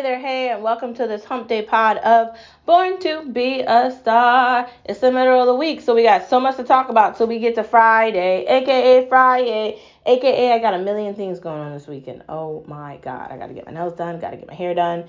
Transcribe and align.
Hey 0.00 0.06
there, 0.06 0.18
hey, 0.18 0.48
and 0.48 0.62
welcome 0.62 0.94
to 0.94 1.06
this 1.06 1.26
Hump 1.26 1.46
Day 1.46 1.60
pod 1.60 1.98
of 1.98 2.34
Born 2.64 2.98
to 3.00 3.22
Be 3.30 3.60
a 3.60 3.94
Star. 4.00 4.66
It's 4.86 5.00
the 5.00 5.12
middle 5.12 5.38
of 5.38 5.46
the 5.46 5.54
week, 5.54 5.82
so 5.82 5.94
we 5.94 6.04
got 6.04 6.26
so 6.26 6.40
much 6.40 6.56
to 6.56 6.64
talk 6.64 6.88
about. 6.88 7.18
So 7.18 7.26
we 7.26 7.38
get 7.38 7.54
to 7.56 7.62
Friday, 7.62 8.46
aka 8.46 9.06
Friday, 9.10 9.78
aka 10.06 10.52
I 10.54 10.58
got 10.58 10.72
a 10.72 10.78
million 10.78 11.14
things 11.14 11.38
going 11.38 11.60
on 11.60 11.74
this 11.74 11.86
weekend. 11.86 12.22
Oh 12.30 12.64
my 12.66 12.96
God, 13.02 13.30
I 13.30 13.36
gotta 13.36 13.52
get 13.52 13.66
my 13.66 13.72
nails 13.72 13.92
done, 13.92 14.18
gotta 14.20 14.38
get 14.38 14.48
my 14.48 14.54
hair 14.54 14.72
done. 14.72 15.04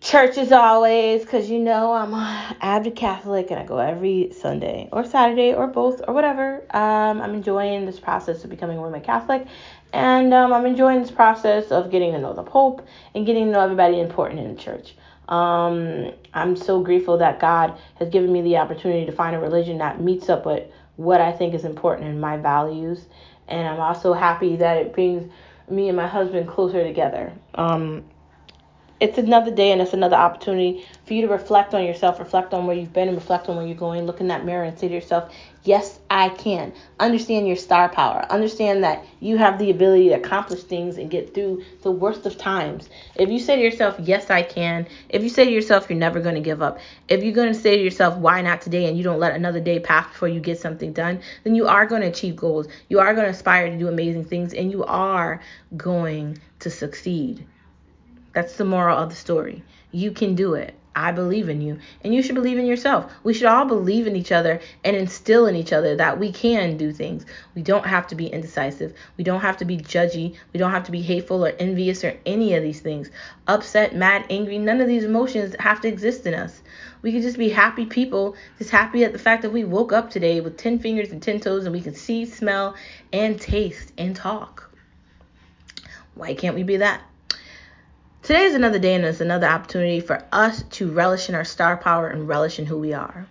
Church 0.00 0.38
as 0.38 0.52
always, 0.52 1.22
because 1.22 1.50
you 1.50 1.58
know 1.58 1.94
I'm 1.94 2.14
avid 2.60 2.94
Catholic 2.94 3.50
and 3.50 3.58
I 3.58 3.64
go 3.64 3.78
every 3.78 4.32
Sunday 4.38 4.88
or 4.92 5.04
Saturday 5.04 5.52
or 5.52 5.66
both 5.66 6.00
or 6.06 6.14
whatever. 6.14 6.64
Um, 6.70 7.20
I'm 7.20 7.34
enjoying 7.34 7.86
this 7.86 7.98
process 7.98 8.44
of 8.44 8.50
becoming 8.50 8.78
a 8.78 8.80
Roman 8.80 9.00
Catholic 9.00 9.48
and 9.94 10.34
um, 10.34 10.52
I'm 10.52 10.66
enjoying 10.66 11.00
this 11.00 11.12
process 11.12 11.70
of 11.70 11.88
getting 11.92 12.12
to 12.12 12.18
know 12.18 12.34
the 12.34 12.42
Pope 12.42 12.84
and 13.14 13.24
getting 13.24 13.46
to 13.46 13.52
know 13.52 13.60
everybody 13.60 14.00
important 14.00 14.40
in 14.40 14.56
the 14.56 14.60
church. 14.60 14.96
Um, 15.28 16.12
I'm 16.34 16.56
so 16.56 16.82
grateful 16.82 17.16
that 17.18 17.38
God 17.38 17.78
has 18.00 18.08
given 18.08 18.32
me 18.32 18.42
the 18.42 18.56
opportunity 18.56 19.06
to 19.06 19.12
find 19.12 19.36
a 19.36 19.38
religion 19.38 19.78
that 19.78 20.00
meets 20.00 20.28
up 20.28 20.46
with 20.46 20.68
what 20.96 21.20
I 21.20 21.30
think 21.30 21.54
is 21.54 21.64
important 21.64 22.08
in 22.08 22.18
my 22.18 22.36
values. 22.36 23.06
And 23.46 23.68
I'm 23.68 23.78
also 23.78 24.12
happy 24.14 24.56
that 24.56 24.78
it 24.78 24.92
brings 24.92 25.30
me 25.70 25.88
and 25.88 25.96
my 25.96 26.08
husband 26.08 26.48
closer 26.48 26.82
together. 26.82 27.32
Um, 27.54 28.04
it's 28.98 29.18
another 29.18 29.54
day 29.54 29.70
and 29.70 29.80
it's 29.80 29.92
another 29.92 30.16
opportunity 30.16 30.84
for 31.06 31.14
you 31.14 31.22
to 31.22 31.28
reflect 31.28 31.72
on 31.72 31.84
yourself, 31.84 32.18
reflect 32.18 32.52
on 32.52 32.66
where 32.66 32.76
you've 32.76 32.92
been, 32.92 33.08
and 33.08 33.16
reflect 33.16 33.48
on 33.48 33.56
where 33.56 33.66
you're 33.66 33.76
going. 33.76 34.06
Look 34.06 34.20
in 34.20 34.28
that 34.28 34.44
mirror 34.44 34.64
and 34.64 34.76
say 34.76 34.88
to 34.88 34.94
yourself, 34.94 35.32
Yes, 35.64 35.98
I 36.10 36.28
can. 36.28 36.74
Understand 37.00 37.46
your 37.48 37.56
star 37.56 37.88
power. 37.88 38.26
Understand 38.28 38.84
that 38.84 39.02
you 39.20 39.38
have 39.38 39.58
the 39.58 39.70
ability 39.70 40.10
to 40.10 40.16
accomplish 40.16 40.62
things 40.62 40.98
and 40.98 41.10
get 41.10 41.32
through 41.32 41.64
the 41.80 41.90
worst 41.90 42.26
of 42.26 42.36
times. 42.36 42.90
If 43.16 43.30
you 43.30 43.38
say 43.38 43.56
to 43.56 43.62
yourself, 43.62 43.96
Yes, 43.98 44.28
I 44.28 44.42
can. 44.42 44.86
If 45.08 45.22
you 45.22 45.30
say 45.30 45.46
to 45.46 45.50
yourself, 45.50 45.86
You're 45.88 45.98
never 45.98 46.20
going 46.20 46.34
to 46.34 46.42
give 46.42 46.60
up. 46.60 46.80
If 47.08 47.24
you're 47.24 47.32
going 47.32 47.52
to 47.52 47.58
say 47.58 47.78
to 47.78 47.82
yourself, 47.82 48.18
Why 48.18 48.42
not 48.42 48.60
today? 48.60 48.84
and 48.84 48.98
you 48.98 49.02
don't 49.02 49.18
let 49.18 49.34
another 49.34 49.60
day 49.60 49.80
pass 49.80 50.06
before 50.12 50.28
you 50.28 50.38
get 50.38 50.60
something 50.60 50.92
done, 50.92 51.20
then 51.44 51.54
you 51.54 51.66
are 51.66 51.86
going 51.86 52.02
to 52.02 52.08
achieve 52.08 52.36
goals. 52.36 52.68
You 52.90 53.00
are 53.00 53.14
going 53.14 53.24
to 53.24 53.32
aspire 53.32 53.70
to 53.70 53.78
do 53.78 53.88
amazing 53.88 54.26
things 54.26 54.52
and 54.52 54.70
you 54.70 54.84
are 54.84 55.40
going 55.78 56.38
to 56.60 56.68
succeed. 56.68 57.46
That's 58.34 58.56
the 58.56 58.66
moral 58.66 58.98
of 58.98 59.08
the 59.08 59.16
story. 59.16 59.62
You 59.92 60.10
can 60.10 60.34
do 60.34 60.54
it. 60.54 60.74
I 60.96 61.12
believe 61.12 61.48
in 61.48 61.60
you, 61.60 61.78
and 62.02 62.14
you 62.14 62.22
should 62.22 62.34
believe 62.34 62.58
in 62.58 62.66
yourself. 62.66 63.12
We 63.24 63.34
should 63.34 63.46
all 63.46 63.64
believe 63.64 64.06
in 64.06 64.14
each 64.14 64.30
other 64.30 64.60
and 64.84 64.96
instill 64.96 65.46
in 65.46 65.56
each 65.56 65.72
other 65.72 65.96
that 65.96 66.18
we 66.18 66.30
can 66.30 66.76
do 66.76 66.92
things. 66.92 67.26
We 67.54 67.62
don't 67.62 67.86
have 67.86 68.06
to 68.08 68.14
be 68.14 68.26
indecisive. 68.26 68.94
We 69.16 69.24
don't 69.24 69.40
have 69.40 69.56
to 69.56 69.64
be 69.64 69.76
judgy. 69.76 70.36
We 70.52 70.58
don't 70.58 70.70
have 70.70 70.84
to 70.84 70.92
be 70.92 71.02
hateful 71.02 71.44
or 71.44 71.52
envious 71.58 72.04
or 72.04 72.16
any 72.24 72.54
of 72.54 72.62
these 72.62 72.80
things. 72.80 73.10
Upset, 73.48 73.94
mad, 73.94 74.26
angry, 74.30 74.58
none 74.58 74.80
of 74.80 74.86
these 74.86 75.04
emotions 75.04 75.56
have 75.58 75.80
to 75.80 75.88
exist 75.88 76.26
in 76.26 76.34
us. 76.34 76.62
We 77.02 77.12
can 77.12 77.22
just 77.22 77.38
be 77.38 77.48
happy 77.48 77.86
people, 77.86 78.36
just 78.58 78.70
happy 78.70 79.04
at 79.04 79.12
the 79.12 79.18
fact 79.18 79.42
that 79.42 79.52
we 79.52 79.64
woke 79.64 79.92
up 79.92 80.10
today 80.10 80.40
with 80.40 80.56
10 80.56 80.78
fingers 80.78 81.10
and 81.10 81.22
10 81.22 81.40
toes 81.40 81.64
and 81.64 81.74
we 81.74 81.80
can 81.80 81.94
see, 81.94 82.24
smell, 82.24 82.74
and 83.12 83.40
taste 83.40 83.92
and 83.98 84.14
talk. 84.14 84.70
Why 86.14 86.34
can't 86.34 86.54
we 86.54 86.62
be 86.62 86.76
that? 86.76 87.02
Today 88.24 88.44
is 88.44 88.54
another 88.54 88.78
day 88.78 88.94
and 88.94 89.04
it's 89.04 89.20
another 89.20 89.46
opportunity 89.46 90.00
for 90.00 90.24
us 90.32 90.62
to 90.70 90.90
relish 90.90 91.28
in 91.28 91.34
our 91.34 91.44
star 91.44 91.76
power 91.76 92.08
and 92.08 92.26
relish 92.26 92.58
in 92.58 92.64
who 92.64 92.78
we 92.78 92.94
are. 92.94 93.26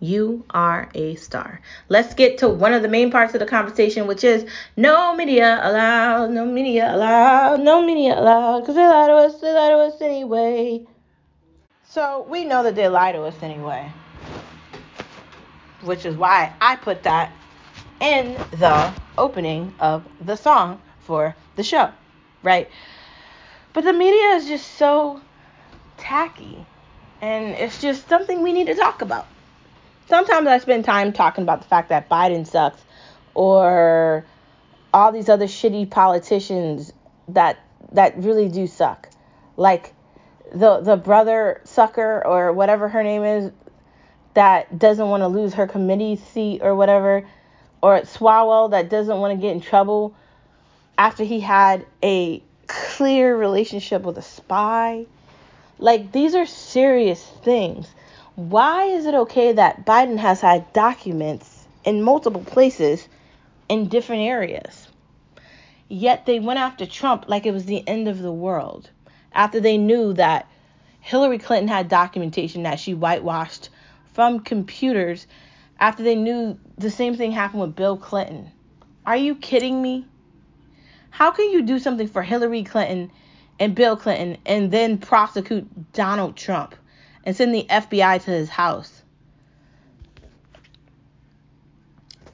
You 0.00 0.44
are 0.50 0.88
a 0.92 1.14
star. 1.14 1.60
Let's 1.88 2.14
get 2.14 2.38
to 2.38 2.48
one 2.48 2.72
of 2.72 2.82
the 2.82 2.88
main 2.88 3.12
parts 3.12 3.34
of 3.34 3.38
the 3.38 3.46
conversation, 3.46 4.08
which 4.08 4.24
is 4.24 4.44
no 4.76 5.14
media 5.14 5.60
allowed, 5.62 6.32
no 6.32 6.44
media 6.44 6.92
allowed, 6.92 7.60
no 7.60 7.86
media 7.86 8.18
allowed, 8.18 8.62
because 8.62 8.74
they 8.74 8.84
lie 8.84 9.06
to 9.06 9.12
us, 9.12 9.40
they 9.40 9.52
lie 9.52 9.68
to 9.68 9.76
us 9.76 10.02
anyway. 10.02 10.84
So 11.84 12.26
we 12.28 12.44
know 12.44 12.64
that 12.64 12.74
they 12.74 12.88
lie 12.88 13.12
to 13.12 13.22
us 13.22 13.40
anyway, 13.40 13.88
which 15.82 16.04
is 16.04 16.16
why 16.16 16.52
I 16.60 16.74
put 16.74 17.04
that 17.04 17.32
in 18.00 18.36
the 18.50 18.92
opening 19.16 19.72
of 19.78 20.04
the 20.20 20.34
song 20.34 20.82
for 21.02 21.36
the 21.54 21.62
show, 21.62 21.92
right? 22.42 22.68
But 23.72 23.84
the 23.84 23.92
media 23.92 24.36
is 24.36 24.48
just 24.48 24.76
so 24.76 25.20
tacky. 25.96 26.64
And 27.20 27.54
it's 27.54 27.80
just 27.80 28.08
something 28.08 28.42
we 28.42 28.52
need 28.52 28.68
to 28.68 28.74
talk 28.74 29.02
about. 29.02 29.26
Sometimes 30.08 30.46
I 30.46 30.58
spend 30.58 30.84
time 30.84 31.12
talking 31.12 31.42
about 31.42 31.60
the 31.60 31.68
fact 31.68 31.90
that 31.90 32.08
Biden 32.08 32.46
sucks 32.46 32.80
or 33.34 34.24
all 34.94 35.12
these 35.12 35.28
other 35.28 35.46
shitty 35.46 35.90
politicians 35.90 36.92
that 37.28 37.58
that 37.92 38.16
really 38.18 38.48
do 38.48 38.66
suck. 38.66 39.08
Like 39.56 39.92
the 40.52 40.80
the 40.80 40.96
brother 40.96 41.60
sucker 41.64 42.24
or 42.24 42.52
whatever 42.52 42.88
her 42.88 43.02
name 43.02 43.22
is 43.22 43.52
that 44.34 44.78
doesn't 44.78 45.08
want 45.08 45.22
to 45.22 45.28
lose 45.28 45.54
her 45.54 45.66
committee 45.66 46.16
seat 46.16 46.60
or 46.62 46.74
whatever 46.74 47.26
or 47.82 48.00
Swalwell 48.00 48.70
that 48.70 48.88
doesn't 48.88 49.18
want 49.18 49.38
to 49.38 49.40
get 49.40 49.52
in 49.52 49.60
trouble 49.60 50.14
after 50.96 51.24
he 51.24 51.40
had 51.40 51.86
a 52.02 52.42
clear 52.98 53.36
relationship 53.36 54.02
with 54.02 54.18
a 54.18 54.22
spy. 54.22 55.06
Like, 55.78 56.10
these 56.10 56.34
are 56.34 56.46
serious 56.46 57.24
things. 57.44 57.86
Why 58.34 58.86
is 58.86 59.06
it 59.06 59.14
okay 59.14 59.52
that 59.52 59.86
Biden 59.86 60.18
has 60.18 60.40
had 60.40 60.72
documents 60.72 61.68
in 61.84 62.02
multiple 62.02 62.42
places 62.42 63.06
in 63.68 63.86
different 63.86 64.22
areas? 64.22 64.88
Yet 65.88 66.26
they 66.26 66.40
went 66.40 66.58
after 66.58 66.86
Trump 66.86 67.26
like 67.28 67.46
it 67.46 67.52
was 67.52 67.66
the 67.66 67.86
end 67.86 68.08
of 68.08 68.18
the 68.18 68.32
world 68.32 68.90
after 69.32 69.60
they 69.60 69.78
knew 69.78 70.12
that 70.14 70.48
Hillary 71.00 71.38
Clinton 71.38 71.68
had 71.68 71.88
documentation 71.88 72.64
that 72.64 72.80
she 72.80 72.94
whitewashed 72.94 73.68
from 74.12 74.40
computers 74.40 75.28
after 75.78 76.02
they 76.02 76.16
knew 76.16 76.58
the 76.76 76.90
same 76.90 77.14
thing 77.16 77.30
happened 77.30 77.60
with 77.60 77.76
Bill 77.76 77.96
Clinton. 77.96 78.50
Are 79.06 79.16
you 79.16 79.36
kidding 79.36 79.80
me? 79.80 80.04
How 81.10 81.30
can 81.30 81.50
you 81.50 81.62
do 81.62 81.78
something 81.78 82.08
for 82.08 82.22
Hillary 82.22 82.62
Clinton 82.64 83.10
and 83.58 83.74
Bill 83.74 83.96
Clinton 83.96 84.38
and 84.46 84.70
then 84.70 84.98
prosecute 84.98 85.92
Donald 85.92 86.36
Trump 86.36 86.74
and 87.24 87.36
send 87.36 87.54
the 87.54 87.66
FBI 87.68 88.22
to 88.24 88.30
his 88.30 88.48
house? 88.48 89.02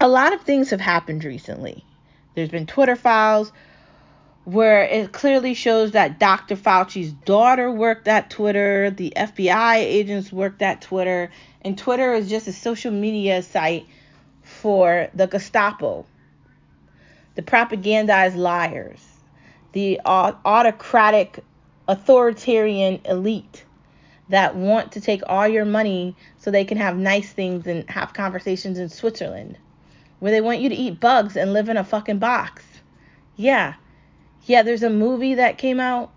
A 0.01 0.09
lot 0.09 0.35
of 0.35 0.43
things 0.43 0.71
have 0.71 0.81
happened 0.81 1.25
recently. 1.25 1.85
There's 2.35 2.51
been 2.51 2.67
Twitter 2.67 2.97
files 2.97 3.53
where 4.45 4.83
it 4.83 5.13
clearly 5.13 5.55
shows 5.55 5.93
that 5.93 6.19
Dr. 6.19 6.57
Fauci's 6.57 7.13
daughter 7.13 7.71
worked 7.71 8.07
at 8.09 8.29
Twitter, 8.29 8.91
the 8.91 9.13
FBI 9.17 9.77
agents 9.77 10.31
worked 10.31 10.61
at 10.61 10.83
Twitter, 10.83 11.31
and 11.63 11.79
Twitter 11.79 12.13
is 12.13 12.29
just 12.29 12.47
a 12.47 12.53
social 12.53 12.93
media 12.93 13.41
site 13.41 13.87
for 14.43 15.09
the 15.15 15.27
Gestapo 15.27 16.05
the 17.35 17.43
propagandized 17.43 18.37
liars, 18.37 19.01
the 19.73 20.01
autocratic 20.05 21.41
authoritarian 21.89 23.01
elite 23.05 23.65
that 24.29 24.57
want 24.57 24.93
to 24.93 25.01
take 25.01 25.23
all 25.27 25.47
your 25.47 25.65
money 25.65 26.17
so 26.39 26.51
they 26.51 26.65
can 26.65 26.79
have 26.79 26.97
nice 26.97 27.33
things 27.33 27.67
and 27.67 27.89
have 27.91 28.15
conversations 28.15 28.79
in 28.79 28.89
Switzerland, 28.89 29.59
where 30.21 30.33
they 30.33 30.41
want 30.41 30.61
you 30.61 30.69
to 30.69 30.75
eat 30.75 31.01
bugs 31.01 31.37
and 31.37 31.53
live 31.53 31.69
in 31.69 31.77
a 31.77 31.85
fucking 31.85 32.19
box. 32.19 32.63
Yeah. 33.37 33.75
Yeah, 34.47 34.63
there's 34.63 34.83
a 34.83 34.91
movie 34.91 35.35
that 35.35 35.59
came 35.59 35.81
out 35.81 36.11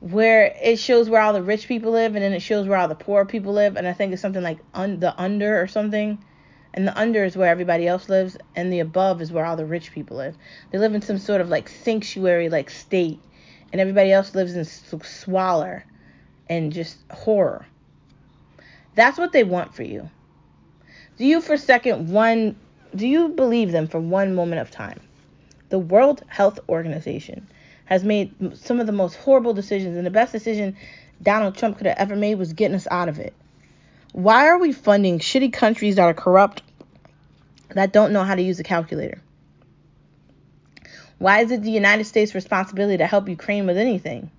where 0.00 0.54
it 0.62 0.78
shows 0.78 1.08
where 1.08 1.22
all 1.22 1.32
the 1.32 1.42
rich 1.42 1.66
people 1.66 1.92
live 1.92 2.14
and 2.14 2.22
then 2.22 2.34
it 2.34 2.40
shows 2.40 2.66
where 2.66 2.78
all 2.78 2.88
the 2.88 2.94
poor 2.94 3.24
people 3.24 3.54
live 3.54 3.76
and 3.76 3.86
I 3.86 3.94
think 3.94 4.12
it's 4.12 4.20
something 4.20 4.42
like 4.42 4.58
un- 4.74 5.00
the 5.00 5.18
under 5.18 5.60
or 5.60 5.66
something 5.66 6.22
and 6.74 6.86
the 6.86 6.98
under 6.98 7.24
is 7.24 7.36
where 7.36 7.48
everybody 7.48 7.86
else 7.86 8.08
lives, 8.08 8.36
and 8.54 8.72
the 8.72 8.80
above 8.80 9.22
is 9.22 9.32
where 9.32 9.46
all 9.46 9.56
the 9.56 9.64
rich 9.64 9.92
people 9.92 10.18
live. 10.18 10.36
They 10.70 10.78
live 10.78 10.94
in 10.94 11.02
some 11.02 11.18
sort 11.18 11.40
of 11.40 11.48
like 11.48 11.68
sanctuary 11.68 12.48
like 12.48 12.68
state, 12.68 13.20
and 13.72 13.80
everybody 13.80 14.12
else 14.12 14.34
lives 14.34 14.54
in 14.54 14.64
squalor 14.64 15.84
and 16.50 16.72
just 16.72 16.98
horror. 17.10 17.64
That's 18.96 19.18
what 19.18 19.32
they 19.32 19.44
want 19.44 19.74
for 19.74 19.84
you. 19.84 20.10
Do 21.16 21.24
you 21.24 21.40
for 21.40 21.54
a 21.54 21.58
second 21.58 22.10
one 22.10 22.56
do 22.94 23.08
you 23.08 23.28
believe 23.28 23.72
them 23.72 23.88
for 23.88 23.98
one 23.98 24.34
moment 24.34 24.60
of 24.60 24.70
time? 24.70 25.00
The 25.68 25.78
World 25.78 26.22
Health 26.28 26.60
Organization 26.68 27.48
has 27.86 28.04
made 28.04 28.56
some 28.56 28.78
of 28.78 28.86
the 28.86 28.92
most 28.92 29.16
horrible 29.16 29.52
decisions, 29.52 29.96
and 29.96 30.06
the 30.06 30.10
best 30.10 30.32
decision 30.32 30.76
Donald 31.22 31.56
Trump 31.56 31.76
could 31.76 31.86
have 31.86 31.98
ever 31.98 32.16
made 32.16 32.36
was 32.36 32.52
getting 32.52 32.76
us 32.76 32.86
out 32.90 33.08
of 33.08 33.18
it. 33.18 33.34
Why 34.14 34.46
are 34.46 34.58
we 34.58 34.70
funding 34.70 35.18
shitty 35.18 35.52
countries 35.52 35.96
that 35.96 36.04
are 36.04 36.14
corrupt, 36.14 36.62
that 37.70 37.92
don't 37.92 38.12
know 38.12 38.22
how 38.22 38.36
to 38.36 38.42
use 38.42 38.60
a 38.60 38.62
calculator? 38.62 39.20
Why 41.18 41.40
is 41.40 41.50
it 41.50 41.62
the 41.62 41.72
United 41.72 42.04
States' 42.04 42.32
responsibility 42.32 42.98
to 42.98 43.08
help 43.08 43.28
Ukraine 43.28 43.66
with 43.66 43.76
anything? 43.76 44.30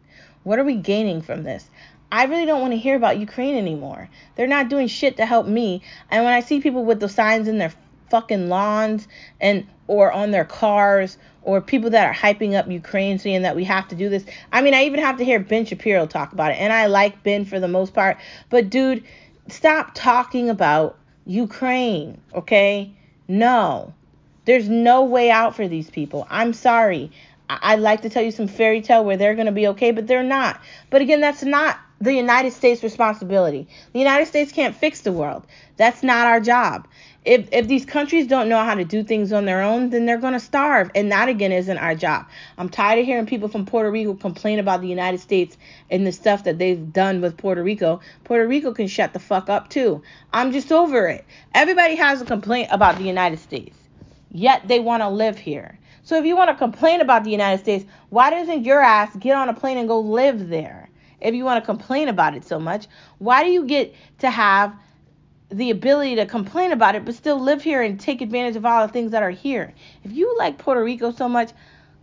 What 0.43 0.59
are 0.59 0.63
we 0.63 0.75
gaining 0.75 1.21
from 1.21 1.43
this? 1.43 1.69
I 2.09 2.23
really 2.23 2.45
don't 2.45 2.61
want 2.61 2.71
to 2.71 2.79
hear 2.79 2.95
about 2.95 3.19
Ukraine 3.19 3.57
anymore. 3.57 4.09
They're 4.37 4.47
not 4.47 4.69
doing 4.69 4.87
shit 4.87 5.17
to 5.17 5.25
help 5.25 5.45
me. 5.45 5.81
And 6.09 6.23
when 6.23 6.33
I 6.33 6.39
see 6.39 6.61
people 6.61 6.85
with 6.85 7.01
the 7.01 7.09
signs 7.09 7.49
in 7.49 7.57
their 7.57 7.73
fucking 8.09 8.47
lawns 8.47 9.09
and 9.41 9.67
or 9.87 10.09
on 10.09 10.31
their 10.31 10.45
cars 10.45 11.17
or 11.41 11.59
people 11.59 11.89
that 11.89 12.07
are 12.07 12.13
hyping 12.13 12.53
up 12.53 12.69
Ukraine 12.69 13.19
saying 13.19 13.41
that 13.41 13.57
we 13.57 13.65
have 13.65 13.89
to 13.89 13.95
do 13.95 14.07
this. 14.07 14.25
I 14.53 14.61
mean, 14.61 14.73
I 14.73 14.85
even 14.85 15.01
have 15.01 15.17
to 15.17 15.25
hear 15.25 15.39
Ben 15.39 15.65
Shapiro 15.65 16.07
talk 16.07 16.31
about 16.31 16.51
it, 16.51 16.59
and 16.59 16.71
I 16.71 16.85
like 16.85 17.23
Ben 17.23 17.43
for 17.43 17.59
the 17.59 17.67
most 17.67 17.93
part. 17.93 18.17
But 18.49 18.69
dude, 18.69 19.03
stop 19.47 19.91
talking 19.93 20.49
about 20.49 20.97
Ukraine, 21.25 22.21
okay? 22.33 22.93
No. 23.27 23.93
There's 24.45 24.69
no 24.69 25.03
way 25.03 25.31
out 25.31 25.55
for 25.55 25.67
these 25.67 25.89
people. 25.89 26.27
I'm 26.29 26.53
sorry. 26.53 27.11
I'd 27.49 27.79
like 27.79 28.01
to 28.01 28.09
tell 28.09 28.23
you 28.23 28.31
some 28.31 28.47
fairy 28.47 28.81
tale 28.81 29.03
where 29.03 29.17
they're 29.17 29.35
going 29.35 29.45
to 29.47 29.51
be 29.51 29.67
okay, 29.67 29.91
but 29.91 30.07
they're 30.07 30.23
not. 30.23 30.59
But 30.89 31.01
again, 31.01 31.21
that's 31.21 31.43
not 31.43 31.79
the 31.99 32.13
United 32.13 32.53
States' 32.53 32.83
responsibility. 32.83 33.67
The 33.93 33.99
United 33.99 34.27
States 34.27 34.51
can't 34.51 34.75
fix 34.75 35.01
the 35.01 35.11
world. 35.11 35.45
That's 35.77 36.03
not 36.03 36.27
our 36.27 36.39
job. 36.39 36.87
If 37.25 37.49
if 37.51 37.67
these 37.67 37.85
countries 37.85 38.27
don't 38.27 38.49
know 38.49 38.63
how 38.63 38.75
to 38.75 38.85
do 38.85 39.03
things 39.03 39.33
on 39.33 39.45
their 39.45 39.63
own, 39.63 39.89
then 39.89 40.05
they're 40.05 40.19
going 40.19 40.33
to 40.33 40.39
starve, 40.39 40.91
and 40.93 41.11
that 41.11 41.27
again 41.27 41.51
isn't 41.51 41.77
our 41.79 41.95
job. 41.95 42.27
I'm 42.57 42.69
tired 42.69 42.99
of 42.99 43.05
hearing 43.05 43.25
people 43.25 43.49
from 43.49 43.65
Puerto 43.65 43.89
Rico 43.89 44.13
complain 44.13 44.59
about 44.59 44.81
the 44.81 44.87
United 44.87 45.19
States 45.19 45.57
and 45.89 46.05
the 46.05 46.11
stuff 46.11 46.43
that 46.43 46.59
they've 46.59 46.93
done 46.93 47.21
with 47.21 47.35
Puerto 47.35 47.63
Rico. 47.63 47.99
Puerto 48.25 48.47
Rico 48.47 48.73
can 48.73 48.87
shut 48.87 49.13
the 49.13 49.19
fuck 49.19 49.49
up 49.49 49.69
too. 49.69 50.03
I'm 50.31 50.51
just 50.51 50.71
over 50.71 51.07
it. 51.07 51.25
Everybody 51.55 51.95
has 51.95 52.21
a 52.21 52.25
complaint 52.25 52.69
about 52.71 52.97
the 52.97 53.03
United 53.03 53.39
States, 53.39 53.75
yet 54.31 54.67
they 54.67 54.79
want 54.79 55.01
to 55.01 55.09
live 55.09 55.39
here. 55.39 55.79
So 56.03 56.19
if 56.19 56.25
you 56.25 56.35
want 56.35 56.51
to 56.51 56.55
complain 56.55 57.01
about 57.01 57.23
the 57.23 57.31
United 57.31 57.63
States, 57.63 57.85
why 58.09 58.29
doesn't 58.29 58.63
your 58.63 58.81
ass 58.81 59.15
get 59.15 59.35
on 59.35 59.49
a 59.49 59.53
plane 59.55 59.79
and 59.79 59.87
go 59.87 59.99
live 59.99 60.49
there? 60.49 60.89
If 61.19 61.33
you 61.33 61.43
want 61.43 61.63
to 61.63 61.65
complain 61.65 62.07
about 62.07 62.35
it 62.35 62.45
so 62.45 62.59
much, 62.59 62.85
why 63.17 63.43
do 63.43 63.49
you 63.49 63.65
get 63.65 63.95
to 64.19 64.29
have 64.29 64.75
the 65.49 65.69
ability 65.69 66.15
to 66.15 66.25
complain 66.25 66.71
about 66.71 66.95
it, 66.95 67.05
but 67.05 67.15
still 67.15 67.39
live 67.39 67.61
here 67.61 67.81
and 67.81 67.99
take 67.99 68.21
advantage 68.21 68.55
of 68.55 68.65
all 68.65 68.85
the 68.85 68.91
things 68.91 69.11
that 69.11 69.23
are 69.23 69.29
here. 69.29 69.73
If 70.03 70.11
you 70.11 70.35
like 70.37 70.57
Puerto 70.57 70.83
Rico 70.83 71.11
so 71.11 71.29
much, 71.29 71.51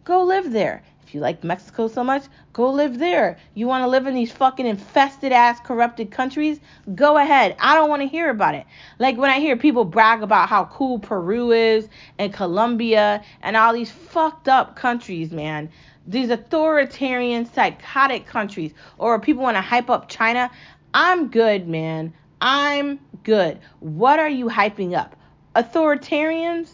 go 0.04 0.22
live 0.22 0.52
there. 0.52 0.82
If 1.12 1.14
you 1.14 1.20
like 1.20 1.44
Mexico 1.44 1.88
so 1.88 2.02
much, 2.02 2.24
go 2.54 2.70
live 2.70 2.98
there. 2.98 3.36
You 3.52 3.66
want 3.66 3.82
to 3.82 3.88
live 3.88 4.06
in 4.06 4.14
these 4.14 4.32
fucking 4.32 4.64
infested 4.64 5.32
ass 5.32 5.60
corrupted 5.60 6.10
countries? 6.10 6.58
Go 6.94 7.18
ahead. 7.18 7.54
I 7.58 7.74
don't 7.74 7.90
want 7.90 8.00
to 8.00 8.08
hear 8.08 8.30
about 8.30 8.54
it. 8.54 8.64
Like 8.98 9.18
when 9.18 9.28
I 9.28 9.38
hear 9.38 9.56
people 9.56 9.84
brag 9.84 10.22
about 10.22 10.48
how 10.48 10.64
cool 10.66 10.98
Peru 11.00 11.50
is 11.50 11.88
and 12.18 12.32
Colombia 12.32 13.22
and 13.42 13.56
all 13.56 13.74
these 13.74 13.90
fucked 13.90 14.48
up 14.48 14.76
countries, 14.76 15.32
man. 15.32 15.68
These 16.06 16.30
authoritarian, 16.30 17.44
psychotic 17.52 18.24
countries, 18.24 18.72
or 18.96 19.20
people 19.20 19.42
want 19.42 19.56
to 19.56 19.60
hype 19.60 19.90
up 19.90 20.08
China. 20.08 20.50
I'm 20.94 21.28
good, 21.28 21.68
man. 21.68 22.14
I'm 22.44 22.98
good. 23.22 23.60
What 23.78 24.18
are 24.18 24.28
you 24.28 24.46
hyping 24.46 24.98
up? 24.98 25.14
Authoritarians? 25.54 26.70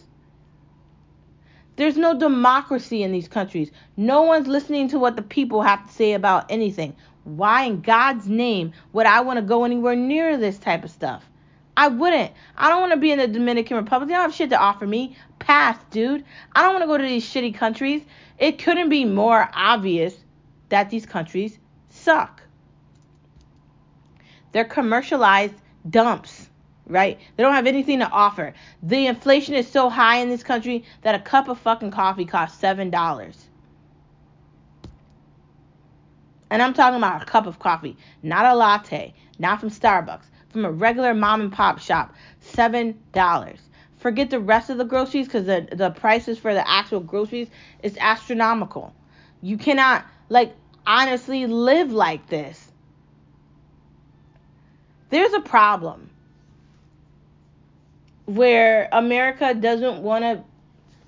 There's 1.75 1.95
no 1.95 2.17
democracy 2.17 3.03
in 3.03 3.11
these 3.11 3.27
countries. 3.27 3.69
No 3.95 4.23
one's 4.23 4.47
listening 4.47 4.87
to 4.89 4.97
what 4.97 5.15
the 5.15 5.21
people 5.21 5.61
have 5.61 5.85
to 5.85 5.93
say 5.93 6.13
about 6.13 6.49
anything. 6.49 6.95
Why 7.23 7.65
in 7.65 7.81
God's 7.81 8.27
name 8.27 8.73
would 8.93 9.05
I 9.05 9.21
want 9.21 9.37
to 9.37 9.43
go 9.43 9.63
anywhere 9.63 9.95
near 9.95 10.37
this 10.37 10.57
type 10.57 10.83
of 10.83 10.89
stuff? 10.89 11.23
I 11.77 11.87
wouldn't. 11.87 12.31
I 12.57 12.69
don't 12.69 12.81
want 12.81 12.93
to 12.93 12.97
be 12.97 13.11
in 13.11 13.19
the 13.19 13.27
Dominican 13.27 13.77
Republic. 13.77 14.09
They 14.09 14.15
don't 14.15 14.23
have 14.23 14.33
shit 14.33 14.49
to 14.49 14.59
offer 14.59 14.87
me. 14.87 15.15
Pass, 15.37 15.77
dude. 15.91 16.25
I 16.55 16.63
don't 16.63 16.73
want 16.73 16.81
to 16.81 16.87
go 16.87 16.97
to 16.97 17.03
these 17.03 17.31
shitty 17.31 17.53
countries. 17.53 18.01
It 18.39 18.57
couldn't 18.57 18.89
be 18.89 19.05
more 19.05 19.47
obvious 19.53 20.17
that 20.69 20.89
these 20.89 21.05
countries 21.05 21.59
suck. 21.89 22.41
They're 24.51 24.65
commercialized 24.65 25.55
dumps, 25.89 26.49
right? 26.87 27.19
They 27.35 27.43
don't 27.43 27.53
have 27.53 27.67
anything 27.67 27.99
to 27.99 28.09
offer. 28.09 28.53
The 28.83 29.07
inflation 29.07 29.55
is 29.55 29.67
so 29.67 29.89
high 29.89 30.17
in 30.17 30.29
this 30.29 30.43
country 30.43 30.83
that 31.01 31.15
a 31.15 31.19
cup 31.19 31.47
of 31.47 31.59
fucking 31.59 31.91
coffee 31.91 32.25
costs 32.25 32.61
$7. 32.61 33.35
And 36.51 36.61
I'm 36.61 36.73
talking 36.73 36.97
about 36.97 37.21
a 37.21 37.25
cup 37.25 37.45
of 37.45 37.59
coffee, 37.59 37.95
not 38.23 38.45
a 38.45 38.55
latte, 38.55 39.13
not 39.37 39.59
from 39.59 39.69
Starbucks, 39.69 40.25
from 40.49 40.65
a 40.65 40.71
regular 40.71 41.13
mom 41.13 41.41
and 41.41 41.51
pop 41.51 41.79
shop, 41.79 42.13
$7. 42.43 42.95
Forget 43.99 44.29
the 44.29 44.39
rest 44.39 44.69
of 44.69 44.77
the 44.77 44.85
groceries 44.85 45.27
because 45.27 45.45
the, 45.45 45.67
the 45.71 45.91
prices 45.91 46.39
for 46.39 46.53
the 46.53 46.67
actual 46.67 47.01
groceries 47.01 47.49
is 47.83 47.97
astronomical. 47.99 48.95
You 49.41 49.57
cannot, 49.57 50.05
like, 50.29 50.55
honestly 50.87 51.45
live 51.45 51.91
like 51.91 52.27
this. 52.29 52.68
There's 55.09 55.33
a 55.33 55.41
problem 55.41 56.09
where 58.25 58.87
America 58.91 59.53
doesn't 59.55 60.03
want 60.03 60.23
to 60.23 60.43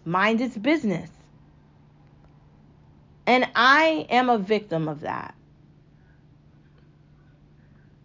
mind 0.05 0.41
its 0.41 0.57
business. 0.57 1.09
And 3.27 3.47
I 3.55 4.07
am 4.09 4.29
a 4.29 4.39
victim 4.39 4.87
of 4.87 5.01
that. 5.01 5.35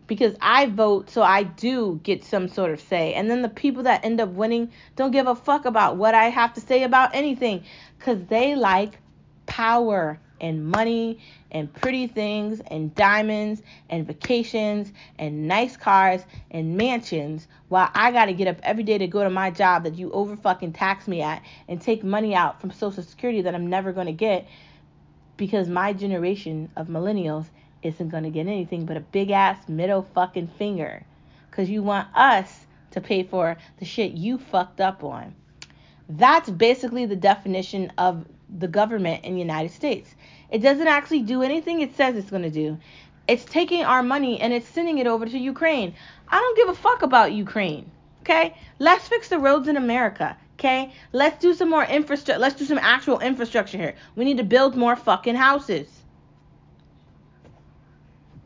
Because 0.06 0.36
I 0.40 0.66
vote, 0.66 1.10
so 1.10 1.22
I 1.22 1.42
do 1.42 1.98
get 2.04 2.22
some 2.22 2.46
sort 2.46 2.70
of 2.70 2.80
say. 2.80 3.14
And 3.14 3.28
then 3.30 3.42
the 3.42 3.48
people 3.48 3.84
that 3.84 4.04
end 4.04 4.20
up 4.20 4.28
winning 4.28 4.70
don't 4.94 5.10
give 5.10 5.26
a 5.26 5.34
fuck 5.34 5.64
about 5.64 5.96
what 5.96 6.14
I 6.14 6.26
have 6.26 6.52
to 6.54 6.60
say 6.60 6.84
about 6.84 7.14
anything 7.14 7.64
because 7.98 8.22
they 8.26 8.54
like 8.54 8.98
power 9.46 10.20
and 10.40 10.66
money 10.66 11.18
and 11.50 11.72
pretty 11.72 12.06
things 12.06 12.60
and 12.68 12.94
diamonds 12.94 13.62
and 13.90 14.06
vacations 14.06 14.92
and 15.18 15.48
nice 15.48 15.76
cars 15.76 16.22
and 16.50 16.76
mansions 16.76 17.48
while 17.68 17.90
I 17.94 18.10
got 18.10 18.26
to 18.26 18.32
get 18.32 18.48
up 18.48 18.58
every 18.62 18.84
day 18.84 18.98
to 18.98 19.06
go 19.06 19.24
to 19.24 19.30
my 19.30 19.50
job 19.50 19.84
that 19.84 19.96
you 19.96 20.10
over 20.12 20.36
fucking 20.36 20.72
tax 20.72 21.08
me 21.08 21.22
at 21.22 21.42
and 21.68 21.80
take 21.80 22.04
money 22.04 22.34
out 22.34 22.60
from 22.60 22.70
social 22.70 23.02
security 23.02 23.42
that 23.42 23.54
I'm 23.54 23.68
never 23.68 23.92
going 23.92 24.06
to 24.06 24.12
get 24.12 24.46
because 25.36 25.68
my 25.68 25.92
generation 25.92 26.70
of 26.76 26.88
millennials 26.88 27.46
isn't 27.82 28.08
going 28.08 28.24
to 28.24 28.30
get 28.30 28.46
anything 28.46 28.86
but 28.86 28.96
a 28.96 29.00
big 29.00 29.30
ass 29.30 29.68
middle 29.68 30.06
fucking 30.14 30.48
finger 30.58 31.04
cuz 31.50 31.70
you 31.70 31.82
want 31.82 32.08
us 32.14 32.66
to 32.90 33.00
pay 33.00 33.22
for 33.22 33.56
the 33.78 33.84
shit 33.84 34.12
you 34.12 34.38
fucked 34.38 34.80
up 34.80 35.04
on. 35.04 35.34
That's 36.08 36.48
basically 36.48 37.06
the 37.06 37.16
definition 37.16 37.92
of 37.98 38.26
the 38.48 38.68
government 38.68 39.24
in 39.24 39.34
the 39.34 39.40
United 39.40 39.72
States. 39.72 40.14
It 40.50 40.58
doesn't 40.58 40.86
actually 40.86 41.22
do 41.22 41.42
anything 41.42 41.80
it 41.80 41.96
says 41.96 42.16
it's 42.16 42.30
going 42.30 42.42
to 42.42 42.50
do. 42.50 42.78
It's 43.26 43.44
taking 43.44 43.84
our 43.84 44.02
money 44.02 44.40
and 44.40 44.52
it's 44.52 44.68
sending 44.68 44.98
it 44.98 45.06
over 45.06 45.26
to 45.26 45.38
Ukraine. 45.38 45.94
I 46.28 46.38
don't 46.38 46.56
give 46.56 46.68
a 46.68 46.74
fuck 46.74 47.02
about 47.02 47.32
Ukraine. 47.32 47.90
Okay? 48.22 48.56
Let's 48.78 49.08
fix 49.08 49.28
the 49.28 49.38
roads 49.38 49.68
in 49.68 49.76
America. 49.76 50.36
Okay? 50.54 50.92
Let's 51.12 51.40
do 51.40 51.54
some 51.54 51.70
more 51.70 51.84
infrastructure. 51.84 52.40
Let's 52.40 52.56
do 52.56 52.64
some 52.64 52.78
actual 52.78 53.18
infrastructure 53.20 53.78
here. 53.78 53.94
We 54.14 54.24
need 54.24 54.38
to 54.38 54.44
build 54.44 54.76
more 54.76 54.96
fucking 54.96 55.34
houses. 55.34 55.88